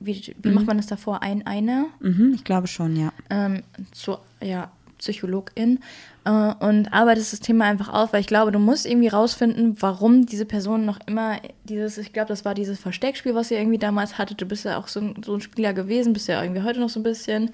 [0.00, 1.22] wie, wie macht man das davor?
[1.22, 1.86] Ein, eine?
[2.00, 3.12] Mhm, ich glaube schon, ja.
[3.30, 3.62] ähm,
[3.92, 5.80] zu ja, Psychologin
[6.24, 10.26] äh, und arbeitest das Thema einfach auf, weil ich glaube, du musst irgendwie rausfinden, warum
[10.26, 14.18] diese Person noch immer dieses, ich glaube, das war dieses Versteckspiel, was ihr irgendwie damals
[14.18, 14.40] hattet.
[14.40, 16.88] Du bist ja auch so ein, so ein Spieler gewesen, bist ja irgendwie heute noch
[16.88, 17.50] so ein bisschen.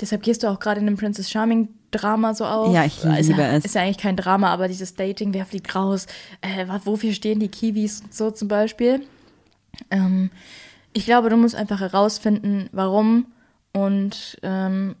[0.00, 2.74] Deshalb gehst du auch gerade in dem Princess Charming Drama so auf.
[2.74, 3.64] Ja, ich ist liebe ja, es.
[3.64, 6.06] Ist ja eigentlich kein Drama, aber dieses Dating, wer fliegt raus,
[6.40, 9.02] äh, wofür stehen die Kiwis und so zum Beispiel.
[9.90, 10.30] Ähm,
[10.92, 13.26] ich glaube, du musst einfach herausfinden, warum
[13.72, 14.96] und ähm,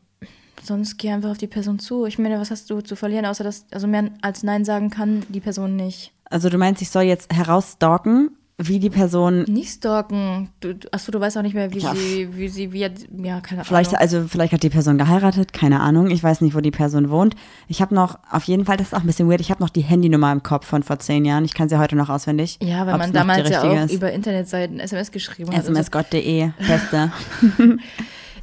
[0.62, 2.06] sonst geh einfach auf die Person zu.
[2.06, 5.24] Ich meine, was hast du zu verlieren, außer dass, also mehr als Nein sagen kann
[5.28, 6.12] die Person nicht.
[6.24, 8.30] Also du meinst, ich soll jetzt herausstalken,
[8.68, 10.50] wie die Person Nicht stalken.
[10.60, 11.94] Du, achso, du weißt auch nicht mehr, wie Ja.
[11.94, 14.00] sie, wie sie, wie ja, keine Vielleicht, Ahnung.
[14.00, 16.10] also vielleicht hat die Person geheiratet, keine Ahnung.
[16.10, 17.34] Ich weiß nicht, wo die Person wohnt.
[17.68, 19.70] Ich habe noch, auf jeden Fall, das ist auch ein bisschen weird, ich habe noch
[19.70, 21.44] die Handynummer im Kopf von vor zehn Jahren.
[21.44, 22.58] Ich kann sie heute noch auswendig.
[22.62, 23.92] ja, weil man damals ja auch ist.
[23.92, 25.64] über Internetseiten SMS geschrieben hat.
[25.64, 27.12] smsgott.de, beste.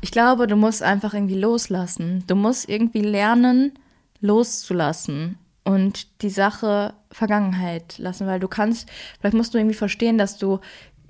[0.02, 2.24] Ich glaube, du musst einfach irgendwie loslassen.
[2.26, 3.74] Du musst irgendwie lernen,
[4.22, 8.88] loszulassen und die Sache Vergangenheit lassen, weil du kannst,
[9.20, 10.60] vielleicht musst du irgendwie verstehen, dass du,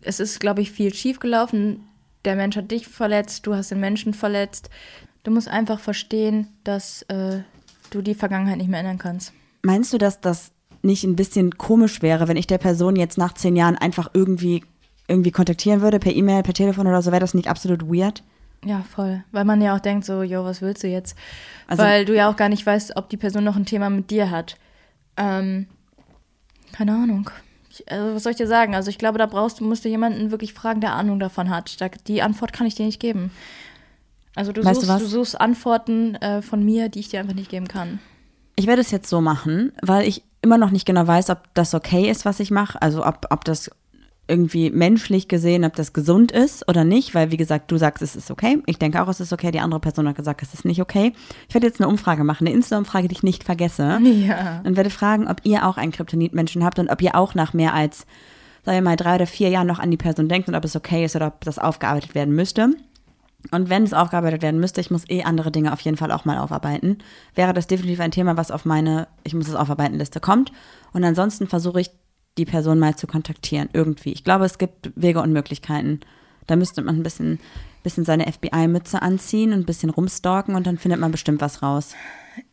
[0.02, 1.86] es ist, glaube ich, viel schiefgelaufen.
[2.26, 4.70] Der Mensch hat dich verletzt, du hast den Menschen verletzt.
[5.24, 7.41] Du musst einfach verstehen, dass äh,
[7.89, 9.34] du die Vergangenheit nicht mehr ändern kannst.
[9.64, 13.34] Meinst du, dass das nicht ein bisschen komisch wäre, wenn ich der Person jetzt nach
[13.34, 14.64] zehn Jahren einfach irgendwie,
[15.10, 18.24] irgendwie kontaktieren würde, per E-Mail, per Telefon oder so, wäre das nicht absolut weird?
[18.66, 19.24] Ja, voll.
[19.32, 21.18] Weil man ja auch denkt, so, jo, was willst du jetzt?
[21.68, 24.10] Also- Weil du ja auch gar nicht weißt, ob die Person noch ein Thema mit
[24.12, 24.56] dir hat.
[25.18, 25.68] Ähm,
[26.72, 27.30] keine Ahnung.
[27.70, 28.76] Ich, also, was soll ich dir sagen?
[28.76, 31.80] Also, ich glaube, da brauchst du, musst du jemanden wirklich fragen, der Ahnung davon hat.
[31.82, 33.32] Da, die Antwort kann ich dir nicht geben.
[34.36, 35.01] Also, du, du suchst, was?
[35.01, 37.99] du suchst Antworten äh, von mir, die ich dir einfach nicht geben kann.
[38.55, 41.74] Ich werde es jetzt so machen, weil ich immer noch nicht genau weiß, ob das
[41.74, 42.82] okay ist, was ich mache.
[42.82, 43.72] Also ob, ob das
[44.30, 48.15] irgendwie menschlich gesehen, ob das gesund ist oder nicht, weil wie gesagt, du sagst, es
[48.15, 48.61] ist okay.
[48.65, 49.51] Ich denke auch, es ist okay.
[49.51, 51.13] Die andere Person hat gesagt, es ist nicht okay.
[51.47, 53.99] Ich werde jetzt eine Umfrage machen, eine Insta-Umfrage, die ich nicht vergesse.
[54.09, 54.61] Ja.
[54.65, 57.73] Und werde fragen, ob ihr auch einen Kryptonit-Menschen habt und ob ihr auch nach mehr
[57.73, 58.05] als,
[58.65, 60.75] sagen wir mal, drei oder vier Jahren noch an die Person denkt und ob es
[60.75, 62.71] okay ist oder ob das aufgearbeitet werden müsste.
[63.51, 66.25] Und wenn es aufgearbeitet werden müsste, ich muss eh andere Dinge auf jeden Fall auch
[66.25, 66.97] mal aufarbeiten,
[67.36, 70.51] wäre das definitiv ein Thema, was auf meine Ich muss es aufarbeiten Liste kommt.
[70.91, 71.91] Und ansonsten versuche ich,
[72.40, 74.12] die Person mal zu kontaktieren, irgendwie.
[74.14, 76.00] Ich glaube, es gibt Wege und Möglichkeiten,
[76.48, 77.38] Da müsste man ein bisschen,
[77.84, 81.94] bisschen seine FBI-Mütze anziehen und ein bisschen rumstalken und dann findet man bestimmt was raus.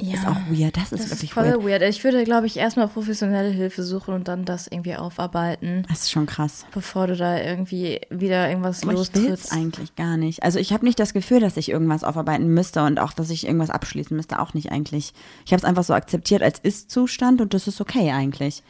[0.01, 0.15] Ja.
[0.15, 1.65] Ist auch weird, das ist Das wirklich ist voll weird.
[1.65, 1.83] weird.
[1.83, 6.11] Ich würde, glaube ich, erstmal professionelle Hilfe suchen und dann das irgendwie aufarbeiten, Das ist
[6.11, 6.67] schon krass.
[6.75, 9.53] bevor du da irgendwie wieder irgendwas Aber ich lostrittst.
[9.53, 10.43] eigentlich gar nicht.
[10.43, 13.47] Also ich habe nicht das Gefühl, dass ich irgendwas aufarbeiten müsste und auch, dass ich
[13.47, 15.15] irgendwas abschließen müsste, auch nicht eigentlich.
[15.47, 18.63] Ich habe es einfach so akzeptiert als Ist-Zustand und das ist okay eigentlich.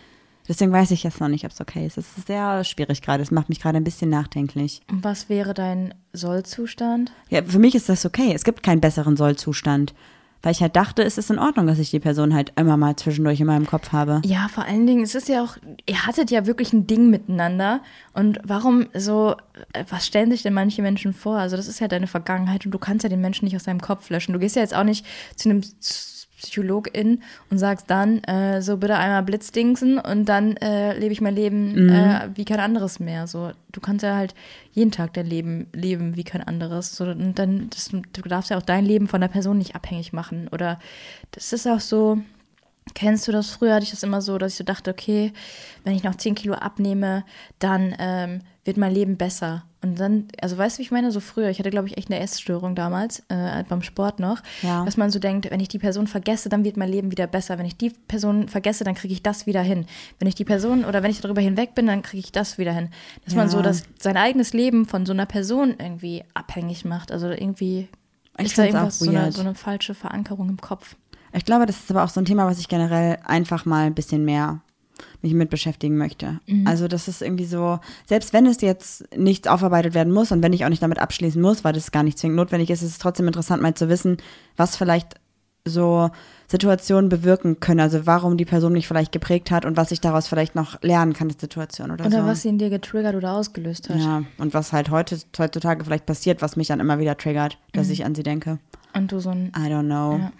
[0.48, 1.98] Deswegen weiß ich jetzt noch nicht, ob es okay ist.
[1.98, 3.22] Es ist sehr schwierig gerade.
[3.22, 4.80] Es macht mich gerade ein bisschen nachdenklich.
[4.90, 7.12] Und was wäre dein Sollzustand?
[7.28, 8.32] Ja, für mich ist das okay.
[8.34, 9.94] Es gibt keinen besseren Sollzustand.
[10.42, 12.94] Weil ich halt dachte, es ist in Ordnung, dass ich die Person halt immer mal
[12.94, 14.20] zwischendurch in meinem Kopf habe.
[14.24, 17.80] Ja, vor allen Dingen, es ist ja auch, ihr hattet ja wirklich ein Ding miteinander.
[18.12, 19.34] Und warum so,
[19.72, 21.38] äh, was stellen sich denn manche Menschen vor?
[21.38, 23.80] Also, das ist ja deine Vergangenheit und du kannst ja den Menschen nicht aus deinem
[23.80, 24.34] Kopf löschen.
[24.34, 25.62] Du gehst ja jetzt auch nicht zu einem
[26.46, 31.34] Psychologin und sagst dann, äh, so bitte einmal Blitzdingsen und dann äh, lebe ich mein
[31.34, 33.26] Leben äh, wie kein anderes mehr.
[33.26, 34.34] So, du kannst ja halt
[34.72, 36.96] jeden Tag dein Leben leben wie kein anderes.
[36.96, 40.12] So, und dann, das, du darfst ja auch dein Leben von der Person nicht abhängig
[40.12, 40.48] machen.
[40.52, 40.78] Oder
[41.32, 42.18] das ist auch so,
[42.94, 43.50] Kennst du das?
[43.50, 45.32] Früher hatte ich das immer so, dass ich so dachte, okay,
[45.84, 47.24] wenn ich noch 10 Kilo abnehme,
[47.58, 49.64] dann ähm, wird mein Leben besser.
[49.82, 51.12] Und dann, also weißt du, wie ich meine?
[51.12, 54.84] So früher, ich hatte, glaube ich, echt eine Essstörung damals, äh, beim Sport noch, Ja.
[54.84, 57.58] dass man so denkt, wenn ich die Person vergesse, dann wird mein Leben wieder besser.
[57.58, 59.86] Wenn ich die Person vergesse, dann kriege ich das wieder hin.
[60.18, 62.72] Wenn ich die Person oder wenn ich darüber hinweg bin, dann kriege ich das wieder
[62.72, 62.88] hin.
[63.24, 63.50] Dass man Ja.
[63.50, 67.12] so das, sein eigenes Leben von so einer Person irgendwie abhängig macht.
[67.12, 67.88] Also irgendwie
[68.38, 70.96] Ich ist da irgendwas, so eine, so eine falsche Verankerung im Kopf.
[71.32, 73.94] Ich glaube, das ist aber auch so ein Thema, was ich generell einfach mal ein
[73.94, 74.60] bisschen mehr
[75.22, 76.40] mich mit beschäftigen möchte.
[76.64, 80.52] Also das ist irgendwie so, selbst wenn es jetzt nicht aufarbeitet werden muss und wenn
[80.52, 82.98] ich auch nicht damit abschließen muss, weil das gar nicht zwingend notwendig ist, ist es
[82.98, 84.16] trotzdem interessant mal zu wissen,
[84.56, 85.16] was vielleicht
[85.68, 86.10] so
[86.48, 87.80] Situationen bewirken können.
[87.80, 91.12] Also warum die Person mich vielleicht geprägt hat und was ich daraus vielleicht noch lernen
[91.12, 92.26] kann, die Situation oder, Oder so.
[92.26, 93.98] was sie in dir getriggert oder ausgelöst hat.
[93.98, 97.90] ja, und was halt heute, heutzutage vielleicht passiert, was mich dann immer wieder triggert, dass
[97.90, 98.58] ich an sie denke.
[98.94, 100.18] Und du so ein I don't know.
[100.18, 100.32] Ja.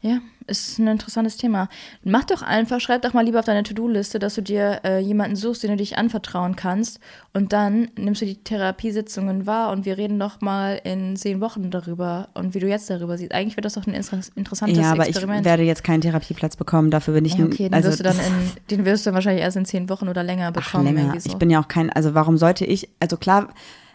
[0.00, 0.18] Ja,
[0.48, 1.68] ist ein interessantes Thema.
[2.02, 5.36] Mach doch einfach, schreib doch mal lieber auf deine To-Do-Liste, dass du dir äh, jemanden
[5.36, 7.00] suchst, den du dich anvertrauen kannst.
[7.32, 11.70] Und dann nimmst du die Therapiesitzungen wahr und wir reden doch mal in zehn Wochen
[11.70, 13.32] darüber und wie du jetzt darüber siehst.
[13.32, 15.44] Eigentlich wäre das doch ein inter interessantes Ja, aber ich Experiment.
[15.44, 18.16] werde jetzt keinen Therapieplatz bekommen, dafür bin ich ja, okay, den also wirst du dann
[18.16, 18.32] in,
[18.70, 20.86] den wirst du wahrscheinlich erst in zehn Wochen oder länger Ach, bekommen.
[20.86, 21.00] länger.
[21.00, 21.30] irgendwie so.
[21.30, 23.48] Ich bin ja auch kein, also warum sollte ich, also klar,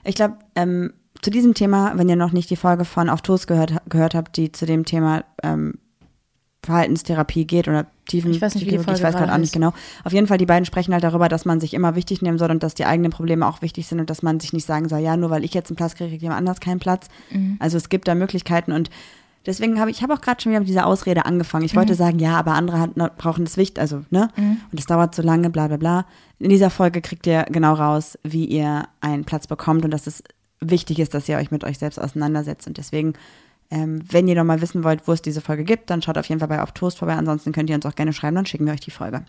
[0.03, 3.47] ich glaube, ähm, zu diesem Thema, wenn ihr noch nicht die Folge von Auf Toast
[3.47, 5.75] gehört, gehört habt, die zu dem Thema ähm,
[6.63, 9.37] Verhaltenstherapie geht oder Tiefen Ich weiß nicht, wie die Psychologie, ich Folge weiß gerade auch
[9.37, 9.73] nicht genau.
[10.03, 12.51] Auf jeden Fall, die beiden sprechen halt darüber, dass man sich immer wichtig nehmen soll
[12.51, 14.99] und dass die eigenen Probleme auch wichtig sind und dass man sich nicht sagen soll,
[14.99, 17.07] ja, nur weil ich jetzt einen Platz kriege, kriegt jemand anders keinen Platz.
[17.31, 17.57] Mhm.
[17.59, 18.89] Also es gibt da Möglichkeiten und
[19.45, 21.65] deswegen habe ich, ich habe auch gerade schon wieder mit dieser Ausrede angefangen.
[21.65, 21.79] Ich Mhm.
[21.79, 24.29] wollte sagen, ja, aber andere hat, brauchen das Wicht, also, ne?
[24.71, 26.05] Und es dauert so lange, bla bla bla.
[26.39, 30.23] In dieser Folge kriegt ihr genau raus, wie ihr einen Platz bekommt und dass es
[30.59, 32.67] wichtig ist, dass ihr euch mit euch selbst auseinandersetzt.
[32.67, 33.13] Und deswegen,
[33.71, 36.27] ähm, wenn ihr noch mal wissen wollt, wo es diese Folge gibt, dann schaut auf
[36.27, 37.15] jeden Fall bei Auf Toast vorbei.
[37.15, 39.23] Ansonsten könnt ihr uns auch gerne schreiben, dann schicken wir euch die Folge.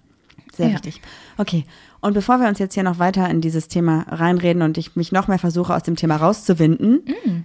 [0.54, 0.74] Sehr Ja.
[0.74, 1.00] wichtig.
[1.38, 1.64] Okay.
[2.00, 5.10] Und bevor wir uns jetzt hier noch weiter in dieses Thema reinreden und ich mich
[5.10, 7.02] noch mehr versuche, aus dem Thema rauszuwinden,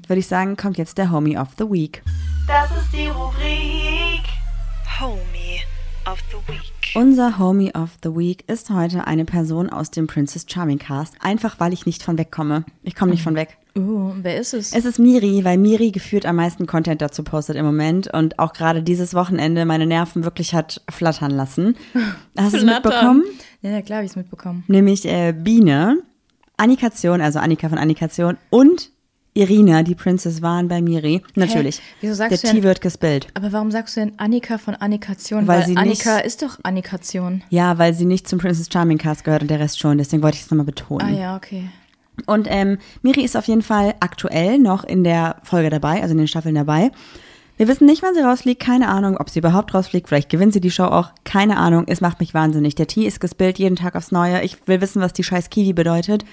[0.08, 2.04] würde ich sagen, kommt jetzt der Homie of the Week.
[2.48, 4.24] Das ist die Rubrik
[5.00, 5.62] Homie
[6.12, 6.62] of the Week.
[6.96, 11.16] Unser Homie of the Week ist heute eine Person aus dem Princess Charming Cast.
[11.22, 12.66] Einfach, weil ich nicht von wegkomme.
[12.84, 13.58] Ich komme nicht von weg.
[13.80, 14.74] Uh, wer ist es?
[14.74, 18.54] Es ist Miri, weil Miri gefühlt am meisten Content dazu postet im Moment und auch
[18.54, 21.76] gerade dieses Wochenende meine Nerven wirklich hat flattern lassen.
[22.38, 23.24] Hast du es mitbekommen?
[23.62, 24.64] Ja, ja, klar, habe ich es mitbekommen.
[24.68, 25.98] Nämlich äh, Biene,
[26.58, 28.90] Annikation, also Annika von Annikation und
[29.36, 31.22] Irina, die Princess, waren bei Miri.
[31.36, 31.80] Natürlich.
[32.02, 33.28] Wieso sagst Der du denn- Tee wird gespillt.
[33.36, 35.48] Aber warum sagst du denn Annika von Annikation?
[35.48, 37.44] Weil Weil, sie Annika nicht- ist doch Annikation.
[37.50, 39.98] Ja, weil sie nicht zum Princess Charming Cast gehört und der Rest schon.
[40.00, 41.06] Deswegen wollte ich es nochmal betonen.
[41.08, 41.70] Ah ja, okay.
[42.26, 46.18] Und ähm, Miri ist auf jeden Fall aktuell noch in der Folge dabei, also in
[46.18, 46.92] den Staffeln dabei.
[47.58, 50.08] Wir wissen nicht, wann sie rausfliegt, keine Ahnung, ob sie überhaupt rausfliegt.
[50.08, 51.84] Vielleicht gewinnt sie die Show auch, keine Ahnung.
[51.88, 52.76] Es macht mich wahnsinnig.
[52.76, 54.42] Der Tee ist gespillt jeden Tag aufs Neue.
[54.44, 56.24] Ich will wissen, was die scheiß Kiwi bedeutet.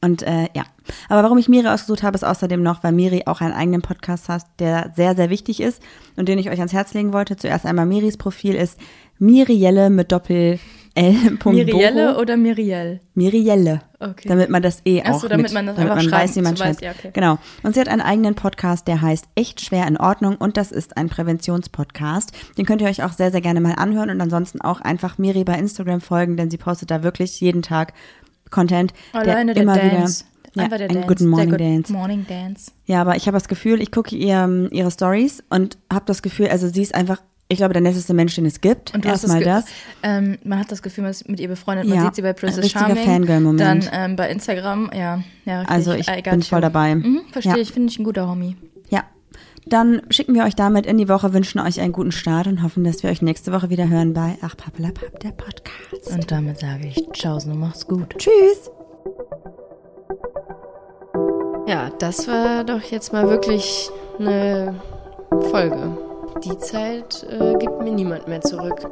[0.00, 0.64] Und äh, ja,
[1.08, 4.28] aber warum ich Miri ausgesucht habe, ist außerdem noch, weil Miri auch einen eigenen Podcast
[4.28, 5.82] hat, der sehr, sehr wichtig ist
[6.16, 7.36] und den ich euch ans Herz legen wollte.
[7.36, 8.78] Zuerst einmal Miris Profil ist
[9.18, 10.58] Mirielle mit Doppel
[10.94, 11.14] L.
[11.44, 13.00] Mirielle oder Miriel?
[13.14, 13.82] Mirielle.
[14.00, 14.28] Okay.
[14.28, 16.34] Damit man das eh Ach auch so, damit mit, man das damit einfach man weiß,
[16.36, 16.82] wie man so weiß, schreibt.
[16.82, 17.10] ja, okay.
[17.12, 17.38] Genau.
[17.62, 20.96] Und sie hat einen eigenen Podcast, der heißt Echt schwer in Ordnung und das ist
[20.96, 22.32] ein Präventionspodcast.
[22.56, 25.44] Den könnt ihr euch auch sehr, sehr gerne mal anhören und ansonsten auch einfach Miri
[25.44, 27.92] bei Instagram folgen, denn sie postet da wirklich jeden Tag
[28.50, 30.24] Content, Alleine der der immer Dance.
[30.52, 31.08] wieder Einfach der einen Dance.
[31.08, 31.92] guten Morning der Good Dance.
[31.92, 32.72] Morning Dance.
[32.86, 36.48] Ja, aber ich habe das Gefühl, ich gucke ihr, ihre Stories und habe das Gefühl,
[36.48, 37.20] also sie ist einfach
[37.50, 38.94] ich glaube, der netteste Mensch, den es gibt.
[38.94, 39.74] Und du hast Erstmal das, das.
[40.02, 41.86] Ähm, man hat das Gefühl, man ist mit ihr befreundet.
[41.86, 43.04] Man Ja, sieht sie bei Princess richtiger Charming.
[43.04, 43.60] Fangirl-Moment.
[43.60, 45.22] Dann ähm, bei Instagram, ja.
[45.46, 45.74] ja richtig.
[45.74, 46.46] Also ich I got bin you.
[46.46, 46.94] voll dabei.
[46.94, 47.58] Mhm, verstehe Ja.
[47.58, 48.56] ich, finde ich ein guter Homie.
[48.90, 49.04] Ja.
[49.66, 52.84] Dann schicken wir euch damit in die Woche, wünschen euch einen guten Start und hoffen,
[52.84, 56.10] dass wir euch nächste Woche wieder hören bei Ach Pappelapapp, der Podcast.
[56.12, 58.14] Und damit sage ich Ciao, und mach's gut.
[58.18, 58.70] Tschüss.
[61.66, 64.74] Ja, das war doch jetzt mal wirklich eine
[65.50, 65.98] Folge.
[66.44, 68.88] Die Zeit äh, gibt mir niemand mehr zurück.